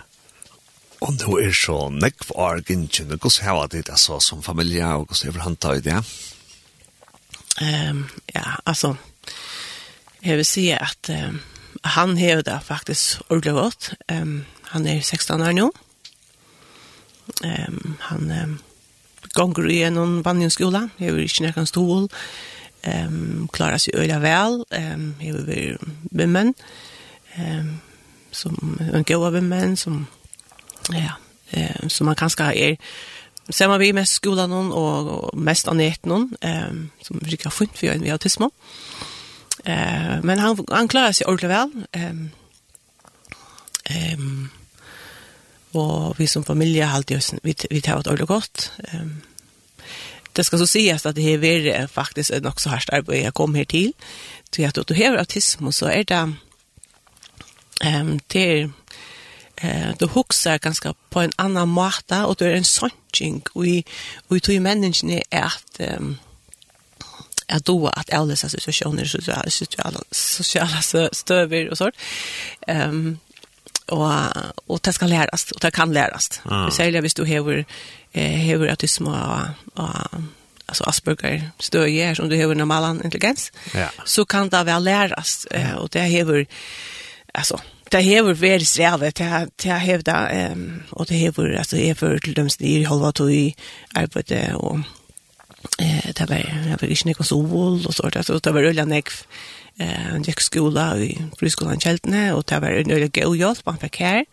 Og 1.01 1.13
nå 1.13 1.39
er 1.39 1.53
så 1.53 1.91
nekv 1.93 2.33
argentjen, 2.35 3.13
och 3.13 3.21
hvordan 3.21 3.49
har 3.49 3.69
det 3.69 3.91
alltså 3.91 4.21
som 4.21 4.43
familie, 4.43 4.87
og 4.87 5.07
hvordan 5.07 5.35
har 5.35 5.43
han 5.43 5.57
tatt 5.57 5.85
det? 5.85 6.03
Ehm, 7.61 8.09
ja, 8.27 8.45
alltså 8.65 8.97
jag 10.21 10.37
vill 10.37 10.47
säga 10.47 10.79
att 10.79 11.11
um, 11.11 11.41
han 11.83 12.19
har 12.19 12.43
det 12.43 12.61
faktiskt 12.65 13.21
ordentligt 13.29 13.55
gott. 13.55 13.91
Ehm, 14.09 14.23
um, 14.23 14.45
han 14.63 14.87
är 14.87 15.01
16 15.01 15.43
år 15.43 15.53
nu. 15.53 15.71
Ehm, 17.45 17.75
um, 17.85 17.97
han 18.01 18.31
um, 18.31 18.59
gonger 19.37 19.69
en 19.87 20.25
vandringsskola. 20.25 20.87
Jeg 21.01 21.15
var 21.15 21.25
ikke 21.25 21.47
nærkans 21.47 21.73
stol. 21.75 22.09
Um, 22.87 23.49
klarer 23.53 23.83
seg 23.83 23.99
øyla 23.99 24.19
vel. 24.23 24.63
Um, 24.73 25.15
jeg 25.23 25.35
var 25.35 25.77
bimmen. 26.17 26.55
Um, 27.37 27.77
som 28.33 28.81
en 28.95 29.05
god 29.05 29.33
bimmen 29.33 29.77
som 29.77 30.07
ja, 30.93 31.17
um, 31.57 31.89
som 31.89 32.07
man 32.07 32.17
kanskje 32.17 32.45
er 32.55 32.77
ser 33.51 33.69
man 33.69 33.81
vi 33.81 33.93
mest 33.93 34.19
skolan 34.19 34.51
hon 34.51 34.73
og, 34.73 35.11
og 35.11 35.39
mest 35.39 35.69
anet 35.69 36.01
hon 36.05 36.31
um, 36.43 36.91
som 37.03 37.21
brukar 37.23 37.51
funt 37.51 37.79
for 37.79 37.99
vi 37.99 38.11
autisme. 38.11 38.51
Eh, 39.67 39.73
uh, 39.73 40.25
men 40.25 40.39
han 40.39 40.59
han 40.73 40.89
klarer 40.89 41.13
seg 41.13 41.29
ordentlig 41.29 41.51
vel. 41.51 41.87
Ehm 41.95 42.19
um, 42.21 42.31
um, 44.21 44.51
och 45.77 46.21
vi 46.21 46.27
som 46.27 46.45
familj 46.45 46.81
har 46.81 46.97
alltid 46.97 47.23
vi 47.43 47.55
vi 47.71 47.81
tar 47.81 48.01
ett 48.01 48.07
ordentligt 48.07 48.29
gott. 48.29 48.71
Ehm 48.79 49.01
um, 49.01 49.23
det 50.33 50.45
ska 50.45 50.59
så 50.59 50.67
sägas 50.67 51.07
att 51.07 51.15
det 51.15 51.35
är 51.35 51.39
är 51.67 51.87
faktiskt 51.87 52.31
en 52.31 52.47
också 52.47 52.69
hårt 52.69 52.89
arbete 52.89 53.25
jag 53.25 53.35
kom 53.35 53.55
här 53.55 53.65
till. 53.65 53.93
Så 54.51 54.67
att 54.67 54.87
du 54.87 54.95
har 54.95 55.17
autism 55.17 55.67
och 55.67 55.75
så 55.75 55.87
är 55.87 56.05
det 56.05 56.33
ehm 57.81 58.11
um, 58.11 58.21
det 58.27 58.71
eh 59.57 59.97
du 59.99 60.07
huxar 60.07 60.59
ganska 60.59 60.95
på 61.11 61.21
en 61.21 61.33
annan 61.37 61.69
måte 61.69 62.25
och 62.25 62.37
det 62.37 62.47
är 62.47 62.55
en 62.55 62.65
sanching 62.65 63.43
och 63.53 63.67
i 63.67 63.85
och 64.29 64.37
i 64.37 64.41
två 64.41 64.61
människan 64.61 65.11
är 65.11 65.25
att 65.31 65.81
ehm 65.81 66.17
att 67.49 67.65
då 67.65 67.89
att 67.89 68.11
avläsa 68.11 68.49
situationer 68.49 69.05
sociala 69.05 70.01
sociala 70.11 70.83
stöver 71.13 71.71
och 71.71 71.79
sånt. 71.79 71.95
Ehm 72.67 72.91
um, 72.91 73.19
och 73.89 74.13
och 74.67 74.81
det 74.83 74.93
ska 74.93 75.07
läras 75.07 75.53
och 75.53 75.61
det 75.61 75.71
kan 75.71 75.93
läras. 75.93 76.41
Mm. 76.51 76.71
Särskilt 76.71 77.01
hvis 77.01 77.15
du 77.15 77.25
har 77.25 77.65
eh 78.13 78.59
har 78.59 78.67
autism 78.67 79.07
och 79.07 79.41
och 79.75 79.89
alltså 80.67 80.85
Asperger 80.85 81.51
stöje 81.59 82.15
som 82.15 82.29
du 82.29 82.47
har 82.47 82.55
normal 82.55 83.01
intelligens. 83.05 83.53
Ja. 83.75 83.89
Så 84.05 84.25
kan 84.25 84.49
det 84.49 84.65
väl 84.65 84.85
läras 84.85 85.47
eh, 85.51 85.75
och 85.75 85.89
det 85.89 86.01
har 86.01 86.47
alltså 87.33 87.61
det 87.93 88.03
hever 88.03 88.35
vært 88.35 88.67
strevet 88.67 89.15
til 89.15 89.51
til 89.59 89.79
hevda 89.81 90.17
ehm 90.33 90.83
og 90.91 91.09
det 91.09 91.19
hever 91.21 91.57
altså 91.59 91.79
er 91.79 91.95
for 91.95 92.19
til 92.23 92.37
dem 92.37 92.49
styr, 92.49 92.87
halva 92.89 93.13
to 93.15 93.29
i 93.29 93.55
arbeidet 93.95 94.55
og 94.55 94.83
eh 95.79 96.13
det 96.19 96.29
var 96.29 96.37
jeg 96.37 96.79
var 96.81 96.89
ikke 96.89 97.07
noe 97.07 97.25
så 97.25 97.37
og 97.37 97.95
så 97.95 98.11
det 98.15 98.27
så 98.27 98.39
det 98.39 98.55
var 98.55 98.69
ulla 98.69 98.85
nek 98.85 99.11
Eh, 99.81 100.07
han 100.11 100.25
gikk 100.25 100.41
skola 100.41 100.95
i 101.05 101.11
friskolen 101.37 101.81
Kjeltene, 101.83 102.31
og 102.33 102.47
det 102.49 102.63
var 102.63 102.79
en 102.79 102.95
øyelig 102.95 103.13
god 103.19 103.37
hjelp 103.37 103.69
han 103.69 103.83
fikk 103.83 104.01
her. 104.01 104.25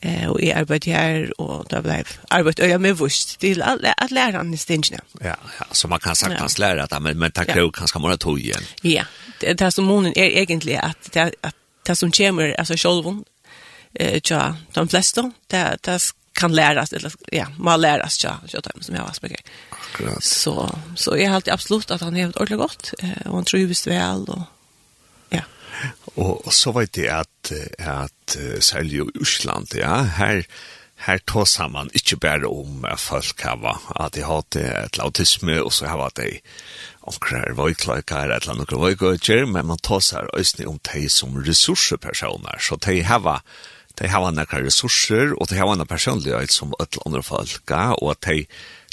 Eh, 0.00 0.28
og 0.30 0.38
jeg 0.40 0.54
arbeidde 0.54 0.92
her, 0.94 1.30
og 1.42 1.66
det 1.70 1.82
ble 1.82 1.98
arbeidet 2.30 2.64
øyelig 2.64 2.80
med 2.80 2.98
vust 3.00 3.34
til 3.42 3.62
at, 3.66 3.82
at 3.98 4.12
lære 4.14 4.38
han 4.38 4.54
i 4.54 4.60
stingene. 4.60 5.02
Ja, 5.20 5.34
ja, 5.58 5.66
så 5.72 5.90
man 5.90 6.00
kan 6.00 6.16
sagtens 6.16 6.58
ja. 6.58 6.66
lære 6.66 6.86
at 6.86 7.02
men, 7.02 7.18
men 7.18 7.34
takk 7.34 7.50
ja. 7.52 7.64
jo 7.64 7.72
kanskje 7.74 8.00
man 8.00 8.18
tog 8.18 8.38
igjen. 8.40 8.68
Ja, 8.84 9.04
det, 9.40 9.58
det 9.58 9.72
som 9.74 9.84
månen 9.90 10.14
er 10.16 10.40
egentlig 10.40 10.78
at 10.80 11.10
det, 11.14 11.32
at 11.42 11.56
det 11.86 11.96
som 11.98 12.12
kommer, 12.12 12.54
altså 12.58 12.76
sjolven, 12.76 13.24
eh, 13.94 14.20
tja, 14.20 14.54
de 14.74 14.88
fleste, 14.88 15.24
det, 15.50 15.64
det 15.84 15.98
kan 16.38 16.54
læres, 16.54 16.92
eller 16.92 17.12
ja, 17.34 17.48
må 17.58 17.76
læres, 17.76 18.20
tja, 18.22 18.38
tja, 18.46 18.62
tar 18.62 18.78
som 18.80 18.94
jeg 18.94 19.02
var 19.02 19.16
spegel. 19.16 19.42
Så 20.22 20.68
så 20.94 21.16
jeg 21.18 21.28
har 21.28 21.40
alltid 21.40 21.52
absolutt 21.52 21.90
at 21.90 22.00
han 22.00 22.16
har 22.16 22.30
ordentlig 22.30 22.58
godt, 22.58 22.94
eh, 23.02 23.26
og 23.26 23.34
han 23.34 23.44
trivs 23.44 23.86
väl 23.86 24.24
och 24.28 24.46
Og, 26.18 26.46
og 26.46 26.52
så 26.54 26.74
vet 26.74 26.98
jeg 26.98 27.22
at, 27.22 27.52
at 27.78 28.38
særlig 28.64 28.98
i 28.98 29.20
Osland, 29.22 29.70
ja, 29.78 30.02
her, 30.18 30.42
her 31.06 31.18
tar 31.26 31.68
man 31.70 31.90
ikke 31.94 32.18
bare 32.18 32.50
om 32.50 32.84
at 32.84 32.98
folk 32.98 33.40
har 33.40 34.04
at 34.04 34.14
de 34.14 34.24
har 34.26 34.42
et 34.58 34.98
autisme, 34.98 35.62
og 35.62 35.72
så 35.72 35.86
har 35.86 36.10
de 36.16 36.40
omkring 37.02 37.56
vøykløykar, 37.56 38.34
et 38.34 38.42
eller 38.42 38.54
annet 38.56 38.74
vøykløykar, 38.74 39.46
men 39.46 39.66
man 39.66 39.78
tar 39.78 40.02
seg 40.02 40.26
øyne 40.34 40.68
om 40.68 40.80
de 40.92 41.08
som 41.08 41.36
ressursepersoner, 41.36 42.58
så 42.60 42.76
de 42.76 43.02
har 43.02 43.42
de 43.98 44.06
har 44.06 44.22
noen 44.22 44.46
ressurser, 44.66 45.34
og 45.40 45.48
de 45.50 45.56
har 45.58 45.66
noen 45.66 45.86
personlighet 45.86 46.52
som 46.54 46.74
et 46.78 46.92
eller 46.92 47.06
annet 47.06 47.26
folk, 47.26 47.72
og 47.98 48.10
at 48.10 48.26
de, 48.26 48.44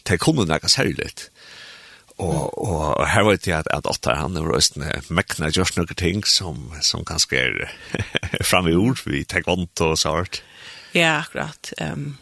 de 0.09 0.17
kommer 0.17 0.45
nekra 0.45 0.69
særligt. 0.69 1.29
Och 2.17 2.67
og 2.67 3.07
her 3.07 3.23
vet 3.23 3.47
jeg 3.47 3.59
att 3.59 3.67
att 3.67 3.85
åtta 3.85 4.15
han 4.15 4.37
över 4.37 4.79
med 4.79 5.01
mekkene, 5.09 5.51
just 5.57 5.77
noen 5.77 5.95
ting 5.95 6.23
som 6.23 6.71
som 6.81 7.05
kanske 7.05 7.37
är 7.37 7.71
fram 8.43 8.67
i 8.67 8.75
ord 8.75 8.99
vi 9.05 9.25
taekwondo 9.25 9.85
och 9.85 9.99
sånt. 9.99 10.41
Ja, 10.91 11.17
akkurat. 11.17 11.73
Ehm 11.77 11.93
um, 11.93 12.17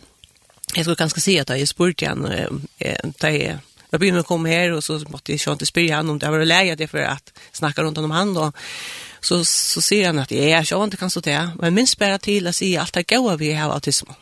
jag 0.75 0.85
skulle 0.85 0.95
kanske 0.95 1.21
säga 1.21 1.41
att 1.41 1.59
jag 1.59 1.67
spurt 1.67 1.99
da 1.99 2.07
jeg, 2.79 2.99
jeg 3.19 3.59
jag 3.93 3.99
började 3.99 4.23
komma 4.23 4.49
här 4.49 4.71
och 4.71 4.83
så 4.83 4.99
måste 5.07 5.31
jag 5.31 5.53
inte 5.53 5.65
spørre 5.65 5.95
honom 5.95 6.11
om 6.11 6.19
det 6.19 6.29
var 6.29 6.45
läge 6.45 6.75
det 6.75 6.87
for 6.87 6.97
att 6.97 7.33
snacka 7.51 7.83
runt 7.83 7.97
om 7.97 8.11
han 8.11 8.33
då. 8.33 8.51
Så 9.21 9.45
så 9.45 9.81
ser 9.81 10.05
han 10.05 10.19
att 10.19 10.31
jag 10.31 10.49
er 10.49 10.67
jag 10.71 10.83
inte 10.83 10.97
kan 10.97 11.09
stå 11.09 11.21
til, 11.21 11.49
men 11.59 11.73
minst 11.73 11.99
bare 11.99 12.17
till 12.17 12.47
att 12.47 12.55
si 12.55 12.77
allt 12.77 12.93
det 12.93 13.03
gode 13.03 13.37
vi 13.37 13.53
har 13.53 13.71
autisme. 13.71 14.13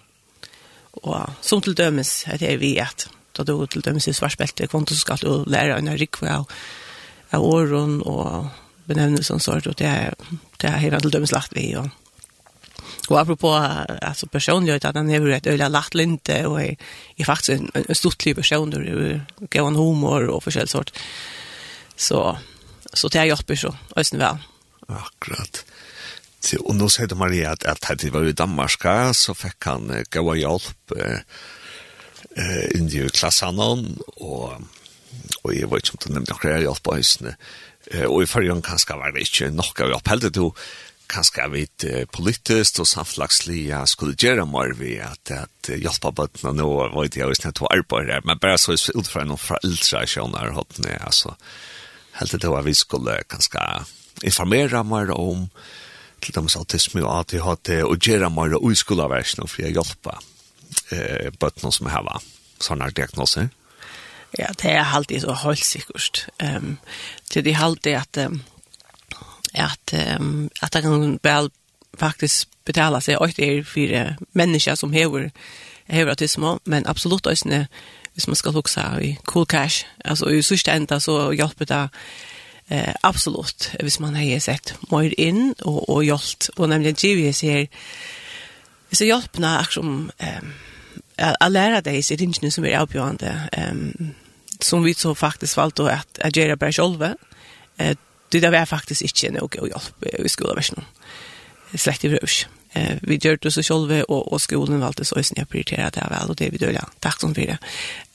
Och 0.91 1.29
som 1.41 1.61
til 1.61 1.73
dømes, 1.73 2.27
att 2.27 2.39
det 2.39 2.53
är 2.53 2.57
vi 2.57 2.79
att 2.79 3.07
da 3.37 3.45
du 3.47 3.65
til 3.65 3.83
dem 3.85 3.99
sier 3.99 4.15
svarspelt 4.17 4.63
kvant, 4.69 4.91
så 4.91 4.99
skal 4.99 5.21
du 5.21 5.43
lære 5.49 5.77
en 5.77 5.93
rikve 5.97 6.29
av, 6.29 6.51
av 7.31 7.43
åren 7.43 8.01
og 8.01 8.51
benevnelsen 8.89 9.39
sånt, 9.39 9.67
og 9.67 9.77
det 9.79 9.87
er, 9.87 10.15
det 10.61 10.69
er 10.69 10.81
helt 10.83 11.01
til 11.01 11.13
dem 11.15 11.27
slagt 11.29 11.55
vi, 11.57 11.73
og 11.79 11.89
Og 13.09 13.19
apropå 13.19 13.49
altså, 14.01 14.27
personlighet 14.31 14.85
at 14.85 14.95
han 14.95 15.09
er 15.09 15.19
jo 15.19 15.31
et 15.33 15.47
øyla 15.47 15.67
lagt 15.67 15.95
linte 15.95 16.47
og 16.47 16.61
är, 16.61 16.77
er 17.19 17.25
faktisk 17.25 17.49
en, 17.49 17.69
en 17.75 17.95
stortlig 17.95 18.35
person 18.35 18.73
og 18.73 18.83
det 18.83 19.21
går 19.49 19.67
en 19.67 19.75
humor 19.75 20.29
og 20.29 20.43
forskjellig 20.43 20.69
sort. 20.69 20.91
Så 21.95 22.37
så 22.93 23.07
det 23.07 23.19
har 23.19 23.25
hjelper 23.25 23.55
så 23.55 23.71
øyne 23.97 24.19
vel. 24.19 24.39
Akkurat. 24.89 25.63
Så 26.41 26.57
nå 26.73 26.89
sier 26.89 27.07
du 27.07 27.15
Maria 27.15 27.51
at, 27.51 27.63
at 27.65 28.01
det 28.01 28.11
var 28.13 28.27
i 28.27 28.33
Danmark 28.33 28.87
så 29.13 29.33
fikk 29.33 29.65
han 29.65 30.03
gå 30.09 30.29
och 30.29 30.37
hjälp 30.37 30.91
eh, 32.35 32.69
inni 32.77 33.01
i 33.05 33.09
klassanen, 33.13 33.97
og, 34.17 34.61
og 35.41 35.51
jeg 35.55 35.69
vet 35.71 35.83
ikke 35.83 35.97
om 35.97 36.03
du 36.05 36.13
nevnte 36.13 36.37
noen 36.37 36.55
her 36.55 36.65
hjelp 36.67 36.85
på 36.85 36.95
høysene. 36.99 37.35
Eh, 37.91 38.07
og 38.07 38.21
i 38.23 38.29
førre 38.29 38.51
gang 38.51 38.63
kanskje 38.65 38.99
var 38.99 39.13
det 39.15 39.27
ikke 39.27 39.51
nok 39.55 39.83
av 39.83 39.93
hjelp, 39.93 40.15
heldig 40.15 40.33
du 40.37 40.45
kanskje 41.11 41.47
vidt 41.51 41.85
eh, 41.87 42.05
politisk 42.07 42.81
og 42.83 42.89
samflagslige 42.89 43.81
skulle 43.91 44.17
gjøre 44.19 44.45
mer 44.47 44.73
vi 44.79 44.95
at, 45.03 45.33
at 45.35 45.71
hjelpa 45.73 46.13
bøttene 46.15 46.55
nå, 46.57 46.69
vet 46.95 47.17
jeg 47.19 47.27
hvis 47.31 47.43
jeg 47.43 47.57
tog 47.57 47.71
arbeid 47.73 48.11
her, 48.13 48.23
men 48.27 48.39
bare 48.41 48.59
så 48.61 48.77
ut 48.77 49.09
fra 49.09 49.25
noen 49.27 49.41
foreldre 49.41 50.03
jeg 50.05 50.15
skjønner 50.15 50.55
høttene, 50.55 50.97
altså. 51.03 51.35
Helt 52.19 52.35
det 52.43 52.51
var 52.51 52.65
vi 52.67 52.75
skulle 52.75 53.21
kanskje 53.31 53.61
informera 54.27 54.83
mer 54.83 55.13
om 55.15 55.47
til 56.21 56.35
dem 56.35 56.49
autisme 56.53 57.01
og 57.01 57.13
ADHD 57.21 57.79
og 57.81 57.97
gjøre 57.97 58.29
mer 58.29 58.57
og 58.59 58.75
skoleversen 58.77 59.47
for 59.47 59.65
å 59.65 59.71
hjelpe 59.71 60.17
eh, 60.91 61.31
bøttene 61.39 61.71
som 61.71 61.89
har 61.91 62.21
sånne 62.61 62.91
diagnoser? 62.95 63.49
Ja, 64.39 64.47
det 64.61 64.71
er 64.71 64.95
alltid 64.95 65.21
så 65.25 65.35
helt 65.43 65.65
sikkert. 65.65 66.27
Um, 66.39 66.77
til 67.29 67.45
det 67.45 67.55
halt 67.55 67.87
alltid 67.87 67.97
at, 67.99 68.25
um, 68.31 68.41
at, 69.53 69.93
um, 70.19 70.49
at 70.61 70.73
det 70.73 70.83
kan 70.83 71.19
vel 71.23 71.51
faktisk 71.99 72.47
betala 72.65 73.01
seg 73.03 73.19
og 73.19 73.33
det 73.35 73.47
er 73.47 73.63
fire 73.67 74.03
mennesker 74.33 74.75
som 74.75 74.93
hever, 74.93 75.29
hever 75.85 76.13
autisme, 76.13 76.59
men 76.65 76.87
absolutt 76.87 77.27
også 77.27 77.65
hvis 78.13 78.27
man 78.27 78.35
skal 78.35 78.51
huske 78.51 78.81
i 79.01 79.17
cool 79.27 79.45
cash, 79.45 79.85
altså 80.05 80.27
i 80.29 80.41
sørste 80.41 80.71
enda 80.71 80.99
så 80.99 81.31
hjelper 81.31 81.65
det 81.65 81.89
eh, 82.69 82.93
absolutt 83.03 83.71
hvis 83.79 83.99
man 83.99 84.15
har 84.15 84.39
sett 84.39 84.75
mer 84.91 85.13
inn 85.17 85.53
og, 85.61 85.89
og 85.89 86.03
hjulpet, 86.03 86.49
og 86.57 86.69
nemlig 86.69 86.95
GVS 86.95 87.41
her 87.41 87.65
vi 88.91 88.95
ska 88.95 89.05
hjälpa 89.05 89.47
att 89.47 89.77
om 89.77 90.11
ehm 90.17 90.53
att 91.17 91.51
lära 91.51 91.81
dig 91.81 92.01
i 92.11 92.15
det 92.15 92.51
som 92.51 92.65
er 92.65 92.79
avbjørende, 92.79 93.49
ehm 93.51 94.13
som 94.61 94.83
vi 94.83 94.93
så 94.93 95.15
faktiskt 95.15 95.57
valt 95.57 95.79
at 95.79 95.87
att 95.89 96.19
att 96.19 96.35
göra 96.35 96.55
bara 96.55 96.71
själva 96.71 97.15
eh 97.77 97.95
det 98.29 98.39
där 98.39 98.51
var 98.51 98.65
faktiskt 98.65 99.01
inte 99.01 99.31
noe 99.31 99.59
å 99.61 99.67
hjelpe 99.67 100.09
i 100.25 100.29
skolversionen 100.29 100.85
släkt 101.75 102.05
i 102.05 102.09
brus 102.09 102.47
eh 102.73 102.97
vi 103.01 103.19
gör 103.21 103.37
det 103.41 103.51
så 103.51 103.63
själva 103.63 104.03
och 104.03 104.33
och 104.33 104.41
skolan 104.41 104.79
valgte 104.79 105.05
så 105.05 105.15
jeg 105.15 105.49
prioritera 105.49 105.89
det 105.89 106.07
väl 106.09 106.29
och 106.29 106.35
det 106.35 106.49
vi 106.49 106.57
då 106.57 106.71
tack 106.99 107.19
for 107.19 107.33
det. 107.33 107.57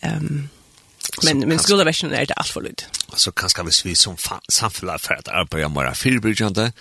ehm 0.00 0.48
Men 1.22 1.38
men 1.38 1.58
skulle 1.58 1.84
version 1.84 2.12
är 2.12 2.26
det 2.26 2.34
allt 2.34 2.48
för 2.48 2.62
lite. 2.62 2.84
Så 3.16 3.32
kanskje 3.32 3.64
vi 3.64 3.70
vi 3.84 3.96
som 3.96 4.16
samfunnet 4.48 5.00
for 5.00 5.14
at 5.14 5.28
att 5.28 5.34
arbeta 5.34 5.68
mera 5.68 5.94
fyrbryggande 5.94 6.72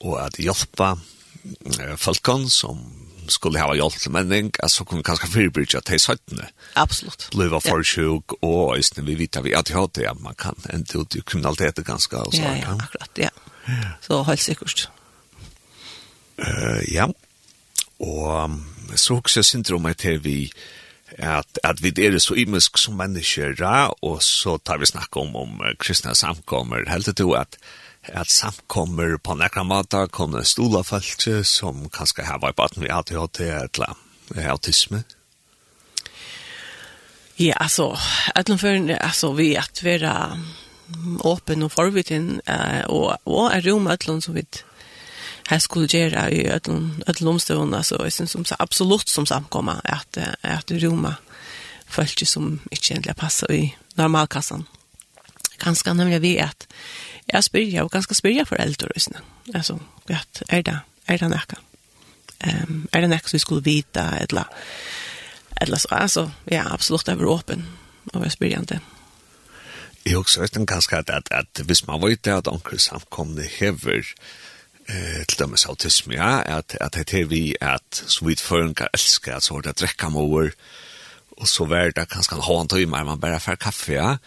och 0.00 0.26
att 0.26 0.38
hjälpa 0.38 0.98
folkene 1.96 2.50
som 2.50 3.08
skulle 3.28 3.60
ha 3.60 3.74
hjälpt 3.74 4.00
till 4.00 4.10
männing 4.10 4.50
alltså 4.62 4.84
kunde 4.84 5.04
kanske 5.04 5.26
förbryta 5.26 5.80
till 5.80 6.00
sötne. 6.00 6.48
Absolut. 6.74 7.28
Leva 7.34 7.60
for 7.60 7.84
sjuk 7.84 8.32
og 8.42 8.78
istället 8.78 9.08
vi 9.08 9.14
vet 9.14 9.36
vi 9.44 9.54
att 9.54 9.70
jag 9.70 9.90
det 9.94 10.14
man 10.20 10.34
kan 10.34 10.54
inte 10.74 10.98
ut 10.98 11.16
i 11.16 11.20
kriminalitet 11.20 11.76
ganska 11.76 12.16
og 12.16 12.34
så. 12.34 12.42
Ja, 12.42 12.56
ja 12.56 12.78
akkurat, 12.82 13.10
ja. 13.14 13.30
Så 14.00 14.22
helt 14.22 14.40
sikkert. 14.40 14.88
Eh 16.38 16.94
ja. 16.94 17.08
og 18.00 18.50
så 18.94 19.16
också 19.16 19.42
syndrom 19.42 19.94
til 19.94 20.24
vi 20.24 20.52
at, 21.18 21.58
at 21.64 21.82
vi 21.82 21.92
er 22.06 22.18
så 22.18 22.34
imisk 22.34 22.78
som 22.78 22.94
mennesker, 22.94 23.94
og 24.02 24.22
så 24.22 24.58
tar 24.58 24.78
vi 24.78 24.86
snakk 24.86 25.16
om, 25.16 25.36
om 25.36 25.62
kristne 25.78 26.14
samkommer. 26.14 26.84
Helt 26.88 27.16
til 27.16 27.34
at 27.36 27.56
at 28.02 28.30
samkommer 28.30 29.18
på 29.18 29.34
nekra 29.36 29.64
måter 29.64 30.08
kunne 30.08 30.44
stola 30.44 30.82
folk 30.84 31.26
som 31.44 31.88
kanskje 31.92 32.24
har 32.24 32.40
vært 32.42 32.56
baden 32.56 32.84
vi 32.84 32.92
hadde 32.92 33.18
hatt 33.18 33.36
til 33.36 34.44
autisme? 34.48 35.02
Ja, 37.38 37.54
altså, 37.60 37.92
etlen 38.34 38.58
for, 38.58 38.94
altså, 38.98 39.32
vi 39.32 39.52
at 39.56 39.84
være 39.84 40.14
åpen 41.24 41.62
og 41.62 41.70
forvitten, 41.72 42.40
eh, 42.48 42.82
og, 42.88 43.18
og 43.28 43.52
er 43.52 43.62
rom 43.68 43.86
etlen 43.92 44.22
som 44.24 44.34
vi 44.34 44.46
här 45.48 45.58
skulle 45.58 45.86
gjøre 45.86 46.30
i 46.32 46.48
ödlom, 46.48 47.02
ödlomstånd 47.06 47.74
alltså 47.74 48.04
jeg 48.04 48.12
synes 48.12 48.30
som 48.30 48.44
så 48.44 48.56
som 48.70 48.98
som 49.06 49.26
samkomma 49.26 49.80
att 49.84 50.18
at 50.42 50.70
Roma 50.70 51.14
folk 51.88 52.26
som 52.26 52.60
ikke 52.70 52.94
egentlig 52.94 53.16
passer 53.16 53.52
i 53.52 53.76
normalkassen. 53.94 54.66
ganska 55.58 55.92
nämligen 55.92 56.22
vi 56.22 56.40
att 56.40 56.66
jag 57.32 57.44
spyrja 57.44 57.84
och 57.84 57.92
ganska 57.92 58.14
spyrja 58.14 58.46
för 58.46 58.56
äldre 58.56 58.90
och 58.96 59.02
såna. 59.02 59.18
Alltså, 59.54 59.80
vet 60.06 60.42
är 60.48 60.62
det 60.62 60.80
är 61.04 61.18
det 61.18 61.28
näka. 61.28 61.56
Um, 62.44 62.88
är 62.92 63.00
det 63.00 63.08
näka 63.08 63.28
vi 63.32 63.38
skulle 63.38 63.60
vita 63.60 64.16
eller 64.16 64.44
eller 65.60 65.76
så 65.76 65.88
alltså 65.88 66.30
ja 66.44 66.64
absolut 66.70 67.08
över 67.08 67.34
öppen 67.34 67.66
och 68.12 68.24
jag 68.24 68.32
spyrja 68.32 68.58
inte. 68.58 68.80
Jag 70.02 70.20
också 70.20 70.40
vet 70.40 70.56
inte 70.56 70.72
ganska 70.72 70.98
att 70.98 71.10
att, 71.10 71.32
att 71.32 71.60
hvis 71.60 71.86
man 71.86 72.00
vet 72.00 72.26
att 72.26 72.46
onkel 72.46 72.78
samkomne 72.78 73.42
hever 73.42 74.06
eh 74.86 75.24
till 75.26 75.38
dem 75.38 75.54
autism 75.68 76.12
ja 76.12 76.42
att 76.42 76.76
att 76.76 76.92
det 76.92 77.14
är 77.14 77.24
vi 77.24 77.56
att 77.60 78.02
så 78.06 78.24
vidt 78.24 78.40
förrän 78.40 78.74
älskar 78.92 79.36
att 79.36 79.42
så 79.42 79.54
har 79.54 79.62
där 79.62 79.72
dräcka 79.72 80.08
mor 80.08 80.52
och 81.36 81.48
så 81.48 81.64
värda 81.64 82.06
kanske 82.06 82.34
han 82.34 82.42
har 82.42 82.60
en 82.60 82.68
timme 82.68 83.04
man 83.04 83.20
bara 83.20 83.40
för 83.40 83.56
kaffe 83.56 83.92
ja 83.92 84.18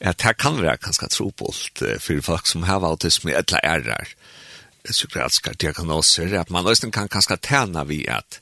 at 0.00 0.18
det 0.22 0.36
kan 0.38 0.60
være 0.62 0.78
ganske 0.82 1.08
trobult 1.10 1.82
for 2.00 2.22
folk 2.22 2.46
som 2.46 2.62
har 2.68 2.84
autisme 2.86 3.34
eller 3.34 3.64
ærer 3.64 4.14
psykiatriske 4.88 5.52
diagnoser, 5.60 6.40
at 6.40 6.50
man 6.50 6.66
også 6.66 6.90
kan 6.90 7.08
ganske 7.08 7.36
tjene 7.36 7.84
vi 7.88 8.04
at 8.08 8.40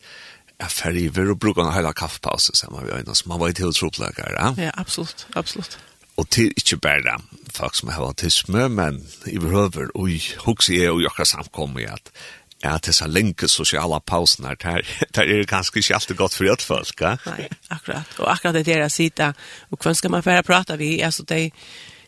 jeg 0.61 0.71
ferdig 0.71 1.11
og 1.31 1.39
bruker 1.41 1.65
en 1.65 1.75
hele 1.75 1.93
kaffepause 1.93 2.55
sammen 2.57 2.85
med 2.85 2.93
øynene, 2.93 3.15
så 3.15 3.29
man 3.29 3.41
var 3.41 3.49
ikke 3.49 3.67
helt 3.67 3.77
troblegere. 3.77 4.33
Ja? 4.41 4.55
ja, 4.63 4.71
absolutt, 4.75 5.27
absolutt. 5.37 5.79
Og 6.17 6.31
til 6.31 6.53
ikke 6.57 6.79
bare 6.81 7.19
folk 7.53 7.75
som 7.77 7.89
har 7.93 8.03
autisme, 8.03 8.69
men 8.69 9.03
i 9.27 9.39
behøver, 9.39 9.91
og 9.95 10.09
hukse 10.47 10.79
er 10.81 10.87
jo 10.87 11.05
akkurat 11.05 11.29
samkommet 11.29 11.91
at 11.93 12.13
Ja, 12.65 12.79
det 12.81 12.95
er 13.03 13.11
lenge 13.13 13.49
sosiale 13.49 13.99
pausen 14.07 14.47
her, 14.49 14.55
der, 14.55 14.81
der 15.15 15.23
er 15.23 15.43
det 15.43 15.49
ganske 15.49 15.79
ikke 15.79 15.95
alltid 15.95 16.17
godt 16.17 16.35
for 16.35 16.49
et 16.49 16.63
folk, 16.65 17.01
ja? 17.01 17.17
Nei, 17.27 17.49
akkurat. 17.71 18.17
Og 18.19 18.31
akkurat 18.33 18.55
det 18.55 18.67
der 18.67 18.89
sida, 18.89 19.33
og 19.71 19.79
hvem 19.83 19.95
skal 19.95 20.11
man 20.11 20.25
fære 20.25 20.43
prata 20.43 20.77
vi, 20.81 21.01
altså 21.01 21.23
det 21.23 21.43
er 21.45 21.51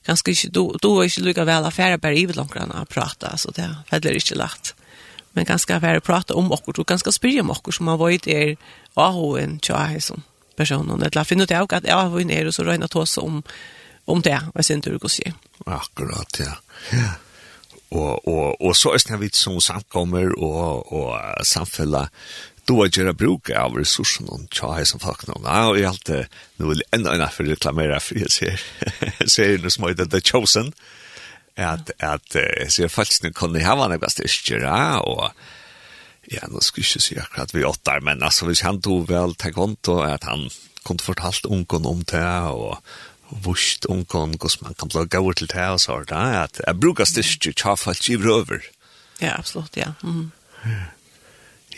ganske 0.07 0.31
ikke, 0.31 0.49
du, 0.49 0.73
du 0.83 0.95
er 0.97 1.11
ikke 1.11 1.27
lukket 1.27 1.47
vel 1.47 1.69
affære 1.69 1.99
bare 2.01 2.17
i 2.17 2.27
langkrann 2.27 2.73
å 2.73 2.87
prate, 2.89 3.29
altså 3.29 3.53
det 3.57 3.67
er 3.67 3.77
veldig 3.91 4.17
ikke 4.23 4.41
lagt. 4.41 4.75
Men 5.37 5.47
ganske 5.47 5.81
fære 5.81 6.01
prata 6.01 6.35
om 6.35 6.53
okkur, 6.53 6.81
og 6.81 6.89
ganske 6.89 7.13
spyrja 7.13 7.45
om 7.45 7.53
okkur, 7.53 7.77
som 7.77 7.91
man 7.91 8.01
var 8.01 8.17
i 8.17 8.23
der 8.25 8.57
ahoen 8.97 9.59
tja 9.61 9.85
her 9.93 10.01
som 10.01 10.25
person, 10.57 10.91
og 10.91 10.99
det 10.99 11.13
er 11.15 11.29
finnet 11.29 11.53
jeg 11.53 11.69
at 11.77 11.87
ahoen 11.93 12.31
er, 12.31 12.49
og 12.49 12.55
så 12.57 12.65
røyna 12.67 12.89
tås 12.91 13.19
om, 13.19 13.43
om 14.07 14.23
det, 14.23 14.41
og 14.49 14.57
jeg 14.57 14.65
synes 14.65 14.85
det 14.85 14.91
er 14.91 14.97
Akkurat, 15.67 16.41
ja. 16.41 16.55
Ja 16.97 17.11
og 17.91 18.29
og 18.29 18.61
og 18.61 18.77
så 18.77 18.93
er 18.93 19.17
det 19.19 19.37
som 19.37 19.61
samkommer 19.61 20.33
og 20.39 20.93
og 20.93 21.13
och 21.39 21.47
samfälla 21.47 22.09
då 22.69 22.85
att 22.85 22.97
göra 22.97 23.13
bruk 23.13 23.51
av 23.51 23.75
resurserna 23.75 24.31
och 24.31 24.41
tja 24.51 24.85
som 24.85 25.01
folk 25.01 25.27
någon 25.27 25.45
ja 25.45 25.69
och 25.69 25.79
allt 25.79 26.09
nu 26.57 26.69
vill 26.69 26.83
ändå 26.91 27.11
en 27.11 27.29
för 27.29 27.45
reklamera 27.45 28.01
för 28.01 28.15
det 28.15 28.33
ser 28.33 28.61
ser 29.27 29.59
det 29.59 29.71
som 29.71 29.89
heter 29.89 30.05
the 30.05 30.21
chosen. 30.21 30.73
At, 31.57 31.91
att 31.99 32.37
så 32.69 32.89
faktiskt 32.89 33.23
nu 33.23 33.33
kan 33.33 33.53
ni 33.53 33.63
ha 33.63 33.89
några 33.89 34.09
styrkor 34.09 34.65
och 35.01 35.31
ja 36.31 36.47
nå 36.49 36.61
skal 36.61 36.83
jeg 36.83 36.89
ikke 36.89 37.01
si 37.01 37.17
akkurat 37.19 37.55
vi 37.55 37.65
åtta 37.65 38.01
men 38.05 38.23
altså 38.23 38.47
hvis 38.47 38.61
han 38.61 38.81
tog 38.83 39.09
väl 39.09 39.35
ta 39.35 39.51
konto 39.51 40.01
at 40.05 40.25
han 40.25 40.51
kunne 40.85 41.05
fortalt 41.05 41.47
ungen 41.47 41.87
om 41.87 42.03
det 42.05 42.25
og 42.53 42.83
vust 43.31 43.87
omkon 43.87 44.37
hos 44.41 44.61
man 44.63 44.75
kan 44.79 44.91
bli 44.93 45.05
gauer 45.11 45.37
til 45.37 45.51
det 45.53 45.67
og 45.75 45.81
så 45.81 46.01
er 46.03 46.45
at 46.45 46.61
jeg 46.65 46.81
bruker 46.81 47.09
styrke 47.09 47.53
tjafalt 47.53 48.09
i 48.09 48.17
over. 48.17 48.63
Ja, 49.21 49.35
absolutt, 49.39 49.77
ja. 49.77 49.93
Mm. 50.03 50.31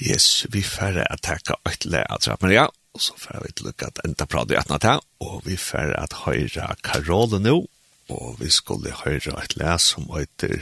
Yes, 0.00 0.46
vi 0.50 0.62
færre 0.62 1.04
at 1.12 1.22
takka 1.22 1.58
et 1.68 1.84
at 1.92 2.22
så 2.22 2.30
trappen, 2.30 2.52
ja, 2.52 2.66
og 2.94 3.00
så 3.00 3.12
færre 3.18 3.42
vi 3.44 3.52
til 3.52 3.66
lukka 3.66 3.86
at 3.86 4.00
enda 4.04 4.24
prade 4.24 4.54
i 4.54 4.58
etna 4.58 4.78
til, 4.78 5.02
og 5.20 5.42
vi 5.44 5.56
færre 5.56 6.00
at 6.00 6.12
høyra 6.24 6.74
Karole 6.84 7.40
nå, 7.40 7.66
og 8.10 8.40
vi 8.40 8.50
skulle 8.50 8.92
høyra 9.04 9.42
et 9.44 9.56
le 9.56 9.78
som 9.78 10.08
heter 10.14 10.58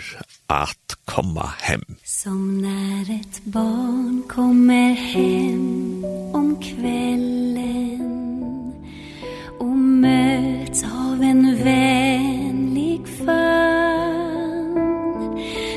At 0.48 0.96
komma 1.04 1.52
hem. 1.58 1.84
Som 2.04 2.62
när 2.62 3.20
ett 3.20 3.44
barn 3.44 4.22
kommer 4.28 4.92
hem 4.92 6.04
om 6.34 6.62
kvällen 6.62 7.57
möts 10.00 10.84
av 10.84 11.22
en 11.22 11.64
vänlig 11.64 13.08
famn. 13.08 14.78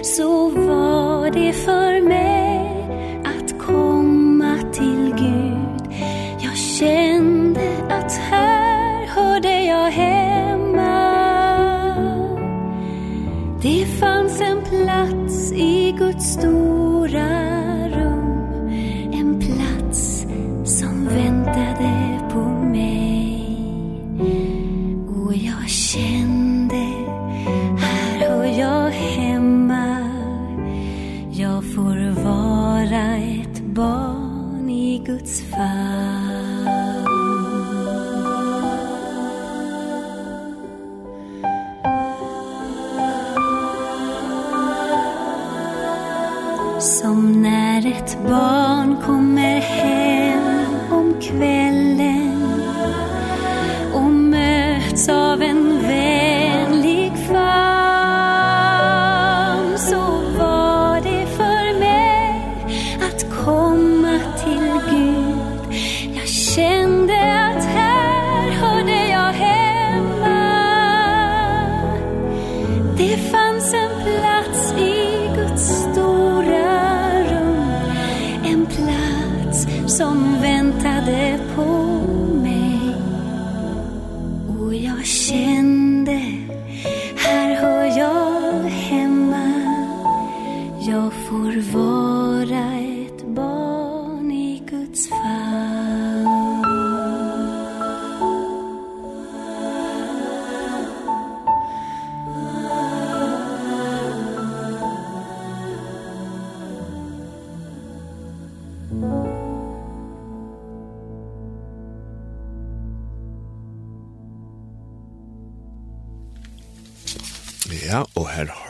Så 0.03 0.49
var 0.49 1.29
det 1.31 1.53
för 1.53 2.01
mig 2.01 2.87
att 3.23 3.59
komma 3.59 4.57
till 4.73 5.13
Gud. 5.17 5.93
Jag 6.39 6.57
kände 6.57 7.61
att 7.89 8.13
här 8.13 9.07
hörde 9.07 9.63
jag 9.63 9.91
hemma. 9.91 10.41
Det 13.61 13.85
fanns 13.85 14.41
en 14.41 14.61
plats 14.61 15.51
i 15.51 15.91
Guds 15.91 16.33
stora 16.33 17.50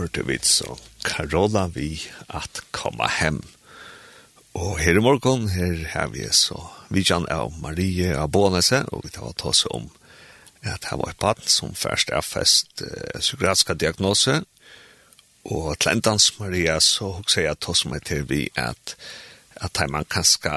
hørte 0.02 0.26
vi 0.26 0.40
så 0.42 0.76
Karola 1.06 1.68
vi 1.74 2.02
at 2.30 2.62
komme 2.74 3.08
hem. 3.20 3.42
Og 4.58 4.80
her 4.82 4.98
i 4.98 5.04
morgen, 5.04 5.48
her 5.50 5.88
har 5.94 6.12
vi 6.12 6.26
så 6.34 6.58
vidjan 6.90 7.28
av 7.32 7.54
Marie 7.62 8.12
av 8.18 8.32
Bånese, 8.34 8.84
og 8.92 9.06
vi 9.06 9.14
tar 9.14 9.32
ta 9.38 9.50
oss 9.54 9.66
om 9.72 9.90
at 10.62 10.90
her 10.90 10.98
var 10.98 11.14
et 11.14 11.22
barn 11.22 11.46
som 11.46 11.74
først 11.74 12.12
er 12.14 12.22
fest 12.22 12.84
eh, 12.86 13.20
psykiatriska 13.20 13.74
diagnose, 13.74 14.42
og 15.46 15.78
Tlendans 15.82 16.36
Maria 16.40 16.80
så 16.80 17.16
hukse 17.18 17.46
jeg 17.46 17.58
oss 17.68 17.86
med 17.86 18.06
til 18.06 18.28
vi 18.30 18.48
at 18.56 18.98
at 19.62 19.78
man 19.90 20.06
kanskje 20.10 20.50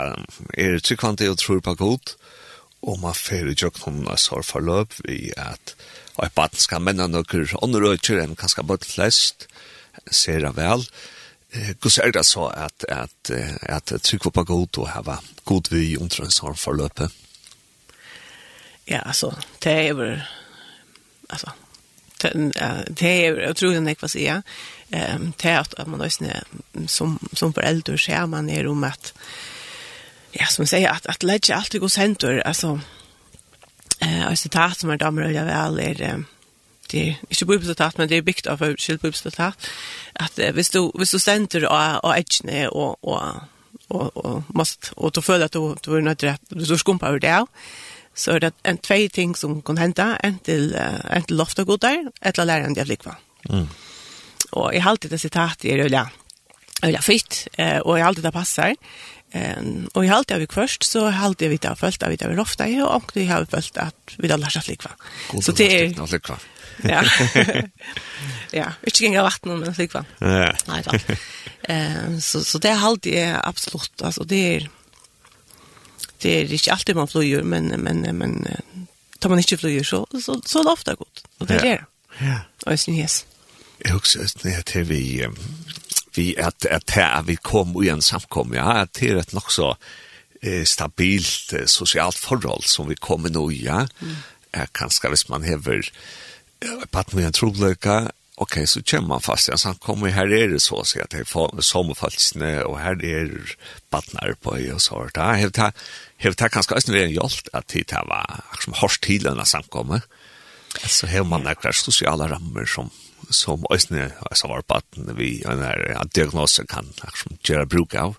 er 0.57 0.79
tryggvandig 0.81 1.29
og 1.31 1.39
tror 1.39 1.61
på 1.61 1.75
godt, 1.75 2.15
og 2.17 2.25
og 2.85 3.01
man 3.01 3.17
fer 3.17 3.49
i 3.49 3.57
jøkken 3.57 4.05
av 4.11 4.45
forløp 4.45 5.01
i 5.09 5.33
at 5.41 5.75
og 6.15 6.29
et 6.29 6.35
baden 6.37 6.63
skal 6.63 6.83
menne 6.85 7.09
noen 7.11 7.57
ånderøkker 7.59 8.21
enn 8.23 8.37
kanskje 8.39 8.63
bøtt 8.69 8.87
flest, 8.87 9.49
ser 10.11 10.45
det 10.45 10.53
vel. 10.55 10.85
Gus 11.83 11.99
er 12.03 12.13
det 12.15 12.25
så 12.27 12.49
at, 12.51 12.87
at, 12.91 13.31
at 13.71 13.93
trykva 14.03 14.31
på 14.31 14.45
god 14.51 14.79
og 14.83 14.89
hava 14.91 15.19
god 15.47 15.71
vi 15.71 15.97
under 15.99 16.27
en 16.27 16.57
forløp 16.59 17.05
Ja, 18.87 19.01
altså, 19.07 19.33
det 19.65 19.73
er 19.73 19.89
jo, 19.89 20.19
altså, 21.31 21.51
det 22.21 23.11
er 23.11 23.29
jo 23.31 23.51
utrolig 23.51 23.81
nekva 23.81 24.11
sier, 24.13 24.43
det 24.91 25.51
er 25.51 25.63
at 25.63 25.87
man 25.87 26.03
også, 26.05 26.43
som, 26.87 27.17
som 27.33 27.55
foreldre 27.55 27.97
ser 27.99 28.27
man 28.27 28.51
er 28.51 28.69
om 28.69 28.85
at, 28.85 29.15
ja, 30.35 30.47
som 30.47 30.67
säger 30.67 30.91
att 30.91 31.07
att 31.07 31.23
lägga 31.23 31.55
allt 31.55 31.75
i 31.75 31.79
Guds 31.79 31.97
händer 31.97 32.47
alltså 32.47 32.81
eh 34.01 34.27
alltså 34.27 34.43
citat 34.43 34.79
som 34.79 34.91
är 34.91 34.97
damer 34.97 35.23
eller 35.23 35.45
väl 35.45 35.79
är 35.79 36.03
eh, 36.03 36.19
det 36.91 37.09
är 37.09 37.17
inte 37.29 37.45
bibelcitat 37.45 37.99
men 37.99 38.09
det 38.09 38.17
är 38.17 38.23
byggt 38.23 38.47
av 38.47 38.59
självbibelcitat 38.59 39.69
att 40.13 40.39
eh, 40.39 40.53
visst 40.53 40.73
du 40.73 40.93
visst 40.95 41.13
du 41.13 41.19
center 41.19 41.67
och 41.67 42.05
och 42.05 42.17
edge 42.19 42.69
och 42.71 43.05
och 43.05 43.23
och 43.89 44.17
och 44.17 44.43
måste 44.49 44.93
och 44.95 45.13
då 45.13 45.23
följer 45.23 45.47
att 45.47 45.53
du 45.53 45.77
du 45.83 45.97
är 45.97 46.11
inte 46.11 46.27
rätt 46.27 46.41
du 46.49 46.79
skumpar 46.79 47.09
över 47.09 47.19
det 47.19 47.47
så 48.15 48.31
är 48.31 48.41
det 48.41 48.53
en 48.63 48.79
två 48.79 49.09
ting 49.13 49.37
som 49.37 49.63
kan 49.63 49.77
hända 49.77 50.17
en 50.17 50.39
till 50.39 50.75
en 51.11 51.23
till 51.23 51.37
lofta 51.37 51.63
och 51.63 51.69
godar 51.69 52.13
ett 52.21 52.37
la 52.37 52.45
läraren 52.45 52.75
det 52.75 52.85
flickva 52.85 53.17
mm. 53.49 53.69
Och 54.55 54.75
i 54.75 54.81
allt 54.81 55.11
det 55.11 55.19
citat 55.19 55.65
är 55.65 55.79
det 55.79 55.89
ja 55.89 56.09
Eller 56.83 57.01
fitt, 57.01 57.49
eh, 57.53 57.79
och 57.79 57.99
i 57.99 58.03
allt 58.03 58.23
det 58.23 58.33
passar. 58.33 58.77
Ehm 59.35 59.89
och 59.93 60.05
i 60.05 60.09
allt 60.09 60.31
jag 60.31 60.39
vi 60.39 60.47
först 60.47 60.83
så 60.83 61.09
halt 61.09 61.41
jag 61.41 61.49
vet 61.49 61.65
jag 61.65 61.79
följt 61.79 62.03
av 62.03 62.17
det 62.17 62.41
ofta 62.41 62.69
jag 62.69 62.97
och 62.97 63.11
det 63.15 63.27
har 63.27 63.45
följt 63.45 63.77
att 63.77 63.95
vi 64.17 64.31
har 64.31 64.39
lärt 64.39 64.69
likva. 64.69 64.91
Så 65.43 65.53
det 65.53 65.81
är 65.81 65.89
Likva. 66.13 66.39
Ja. 66.83 67.05
ja, 68.51 68.73
inte 68.83 69.05
gänga 69.05 69.23
vatten 69.23 69.59
men 69.59 69.73
likva. 69.73 70.05
Ja. 70.19 70.55
Nej 70.67 70.83
då. 70.85 71.15
Ehm 71.63 72.21
så 72.21 72.45
så 72.45 72.59
det 72.59 72.71
halt 72.71 73.07
är 73.07 73.49
absolut 73.49 74.03
alltså 74.03 74.25
det 74.25 74.57
är 74.57 74.71
det 76.19 76.41
är 76.41 76.53
inte 76.53 76.73
alltid 76.73 76.97
man 76.97 77.09
flyger 77.09 77.43
men 77.43 77.67
men 77.67 78.01
men 78.01 78.49
tar 79.19 79.29
man 79.29 79.39
inte 79.39 79.57
flyger 79.57 79.85
så 79.85 80.07
så 80.25 80.43
så 80.45 80.61
är 80.61 80.65
det 80.65 80.71
ofta 80.71 80.95
gott. 80.95 81.25
Och 81.39 81.47
det 81.47 81.55
är 81.55 81.63
det. 81.63 81.85
Ja. 82.19 82.41
Och 82.67 82.81
sen 82.81 82.95
yes. 82.95 83.27
Jag 83.79 83.97
också 83.97 84.21
att 84.23 84.43
det 84.43 84.83
vi 84.83 85.29
vi 86.17 86.35
at 86.39 86.67
at 86.71 86.97
her 86.97 87.23
vi 87.27 87.37
kom 87.37 87.77
i 87.83 87.91
en 87.93 88.03
samkom 88.03 88.55
ja 88.55 88.83
at 88.83 88.95
det 88.99 89.11
er 89.11 89.23
et 89.23 89.35
nok 89.37 89.53
så 89.53 89.75
eh, 90.43 90.65
stabilt 90.65 91.53
eh, 91.53 91.67
socialt 91.67 92.19
forhold 92.19 92.67
som 92.69 92.89
vi 92.89 92.99
kommer 93.01 93.31
nå 93.31 93.49
i 93.51 93.65
ja. 93.65 93.87
Mm. 94.01 94.17
eh, 94.53 94.69
kanskje 94.75 95.13
hvis 95.13 95.29
man 95.29 95.45
hever 95.45 95.83
eh, 96.63 96.85
på 96.91 96.99
at 96.99 97.15
man 97.15 97.33
tror 97.33 97.57
ok, 98.37 98.57
så 98.67 98.83
kommer 98.83 99.09
man 99.09 99.23
fast, 99.23 99.49
ja, 99.49 99.57
så 99.57 99.69
han 99.69 99.79
kommer 99.83 100.11
her 100.11 100.27
er 100.27 100.49
det 100.51 100.63
så, 100.63 100.83
så 100.85 100.99
jeg 100.99 101.27
får 101.31 101.61
sommerfalsene, 101.63 102.65
og 102.67 102.81
her 102.83 102.99
er 102.99 103.31
badnar 103.95 104.35
på 104.43 104.57
i 104.59 104.71
og 104.75 104.81
så, 104.83 105.05
da 105.15 105.33
har 105.39 105.53
det, 105.55 105.71
har 106.19 106.35
det 106.35 106.51
kanskje 106.51 106.75
også 106.75 106.97
en 106.99 107.15
hjelp 107.15 107.53
at 107.55 107.69
det 107.75 108.03
var 108.11 108.43
som 108.65 108.75
hårst 108.81 109.07
enn 109.15 109.45
samkommet, 109.47 110.03
så 110.83 111.07
har 111.07 111.25
man 111.25 111.47
nekker 111.47 111.73
sosiale 111.73 112.27
rammer 112.31 112.67
som 112.67 112.91
som 113.31 113.65
øsne, 113.73 114.11
altså 114.31 114.51
var 114.51 114.67
baden 114.69 115.09
vi 115.19 115.39
en 115.49 115.63
her 115.65 116.05
diagnose 116.15 116.67
kan 116.69 116.91
som 117.15 117.39
gjøre 117.45 117.71
bruk 117.71 117.95
av. 117.95 118.19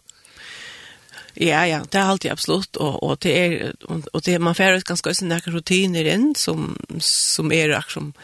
Ja, 1.35 1.65
ja, 1.67 1.81
det 1.83 1.99
er 1.99 2.07
alltid 2.07 2.31
absolutt, 2.31 2.77
og, 2.79 3.01
og 3.03 3.17
det 3.23 3.35
er, 3.35 3.71
og 3.89 4.21
det, 4.23 4.37
man 4.39 4.55
får 4.55 4.85
ganske 4.87 5.11
også 5.11 5.27
noen 5.27 5.51
rutiner 5.51 6.07
inn, 6.07 6.29
som, 6.39 6.69
som 7.03 7.51
er 7.51 7.75
akkurat 7.75 8.15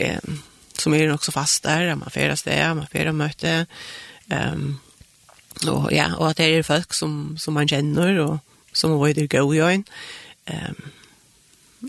eh, 0.00 0.36
som 0.80 0.94
er 0.94 1.08
nok 1.08 1.24
så 1.24 1.32
fast 1.34 1.64
der, 1.64 1.94
man 1.96 2.12
får 2.12 2.36
sted, 2.40 2.74
man 2.76 2.88
får 2.92 3.12
møte, 3.16 3.54
um, 4.30 4.78
og 5.66 5.88
ja, 5.92 6.10
og 6.18 6.30
at 6.30 6.40
det 6.40 6.50
er 6.52 6.66
folk 6.66 6.94
som, 6.94 7.36
som 7.40 7.56
man 7.56 7.68
kjenner, 7.68 8.20
og 8.24 8.38
som 8.76 8.92
er 8.92 9.02
veldig 9.04 9.28
gode 9.32 9.56
i 9.56 9.62
øyn, 9.64 9.86
um, 10.52 10.82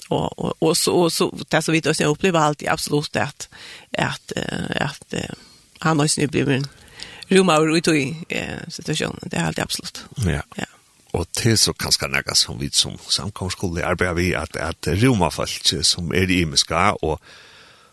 och 0.10 0.39
och, 0.39 0.54
og 0.60 0.78
så 0.78 0.91
och 0.91 1.13
så 1.13 1.38
det 1.52 1.62
så 1.62 1.71
vitt 1.71 1.86
jag 1.86 2.10
upplever 2.10 2.39
alltid 2.39 2.67
absolut 2.67 3.15
at 3.15 3.50
at 3.91 4.32
att 4.76 5.13
han 5.80 6.00
har 6.00 6.19
ju 6.19 6.28
blivit 6.28 6.67
rumma 7.28 7.58
och 7.58 7.76
ut 7.76 7.88
i 7.88 8.26
situationen 8.67 9.19
det 9.21 9.38
är 9.38 9.45
alltid 9.45 9.63
absolut. 9.63 10.06
Ja. 10.15 10.41
Ja. 10.56 10.65
Och 11.12 11.32
til 11.32 11.58
så 11.58 11.73
kanskje 11.73 12.08
nægge 12.08 12.36
som 12.36 12.60
vi 12.60 12.69
som 12.71 12.97
samkom 13.10 13.50
arbeider 13.84 14.13
vi 14.13 14.36
att 14.36 14.56
att 14.56 14.88
rumma 14.88 15.32
folk 15.32 15.84
som 15.84 16.12
är 16.12 16.32
i 16.32 16.45
miska 16.45 16.93
och 16.93 17.21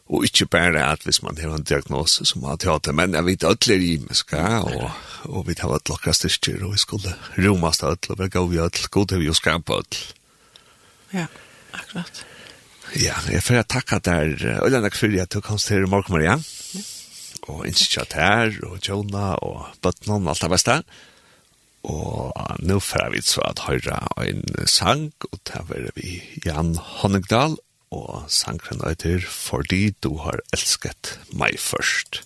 och 0.07 0.25
inte 0.25 0.45
bara 0.47 0.87
att 0.87 1.07
hvis 1.07 1.23
man 1.23 1.37
har 1.37 1.55
en 1.55 1.63
diagnose 1.63 2.25
som 2.25 2.43
har 2.43 2.57
teater, 2.57 2.93
men 2.93 3.13
jag 3.13 3.23
vet 3.23 3.45
ödler 3.45 3.77
i 3.77 3.99
mig 3.99 4.15
ska, 4.15 4.61
och, 4.61 4.91
och 5.23 5.49
vi 5.49 5.55
tar 5.55 5.77
ett 5.77 5.89
lockra 5.89 6.13
styrstyr 6.13 6.63
og 6.65 6.73
vi 6.73 6.79
skulle 6.79 7.15
romast 7.37 7.83
og 7.83 7.99
vi 8.19 8.29
gav 8.29 8.51
vi 8.51 8.59
alle, 8.59 8.89
god 8.91 9.11
har 9.11 9.19
vi 9.19 9.25
jo 9.25 9.35
skam 9.35 9.63
på 9.63 9.75
alle. 9.75 9.97
Ja. 11.11 11.27
Akkurat. 11.75 12.25
Ja, 12.95 13.17
jeg 13.33 13.43
får 13.43 13.65
takka 13.67 13.99
der, 14.05 14.35
og 14.63 14.71
landa 14.71 14.91
fyrir 14.95 15.25
at 15.25 15.35
du 15.35 15.41
kom 15.43 15.59
til 15.59 15.89
Mork 15.91 16.11
Maria, 16.13 16.37
og 17.51 17.65
innskjatt 17.67 18.15
her, 18.17 18.55
og 18.69 18.79
Jona, 18.85 19.35
og 19.43 19.75
Bøtnon, 19.83 20.29
alt 20.31 20.45
det 20.45 20.51
beste. 20.53 20.77
Og 21.85 22.33
nå 22.65 22.79
får 22.81 23.11
vi 23.13 23.23
så 23.25 23.43
at 23.45 23.65
høyre 23.67 23.99
en 24.25 24.45
sang, 24.71 25.11
og 25.31 25.41
der 25.51 25.67
var 25.69 25.91
vi 25.99 26.21
Jan 26.47 26.77
Honningdal, 27.01 27.59
og 27.95 28.25
sangren 28.33 28.81
øyder, 28.87 29.23
«Fordi 29.29 29.91
du 30.03 30.17
har 30.25 30.41
elsket 30.55 31.19
meg 31.33 31.59
først». 31.61 32.23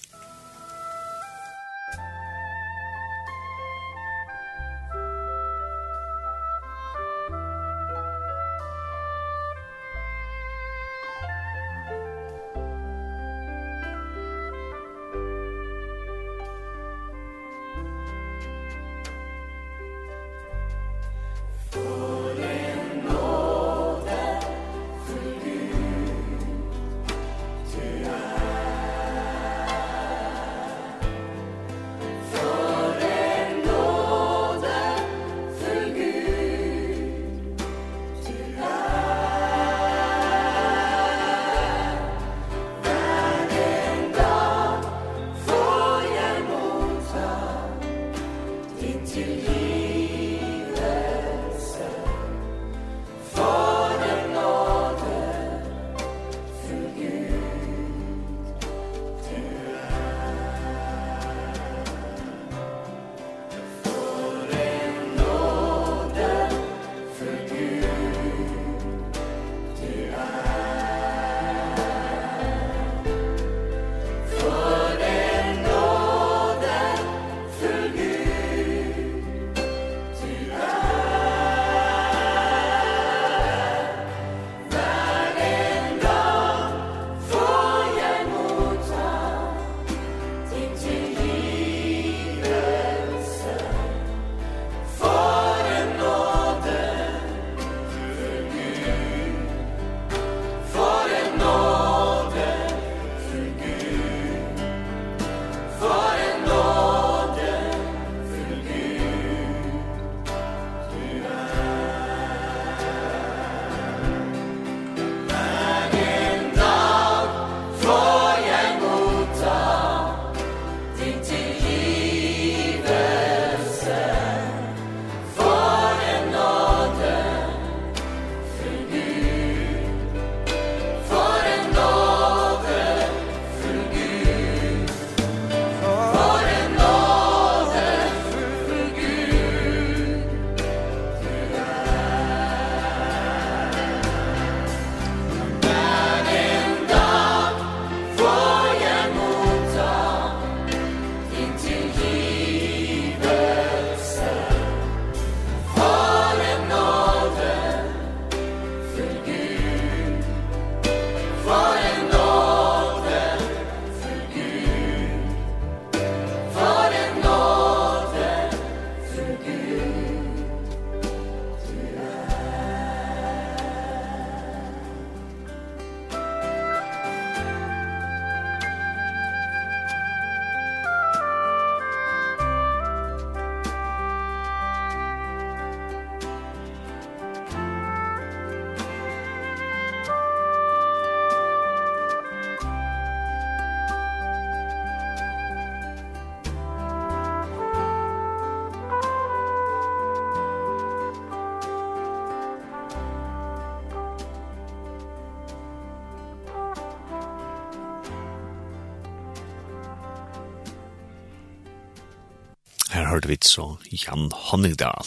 vi 213.29 213.39
så 213.41 213.77
Jan 213.91 214.33
Honningdal. 214.33 215.05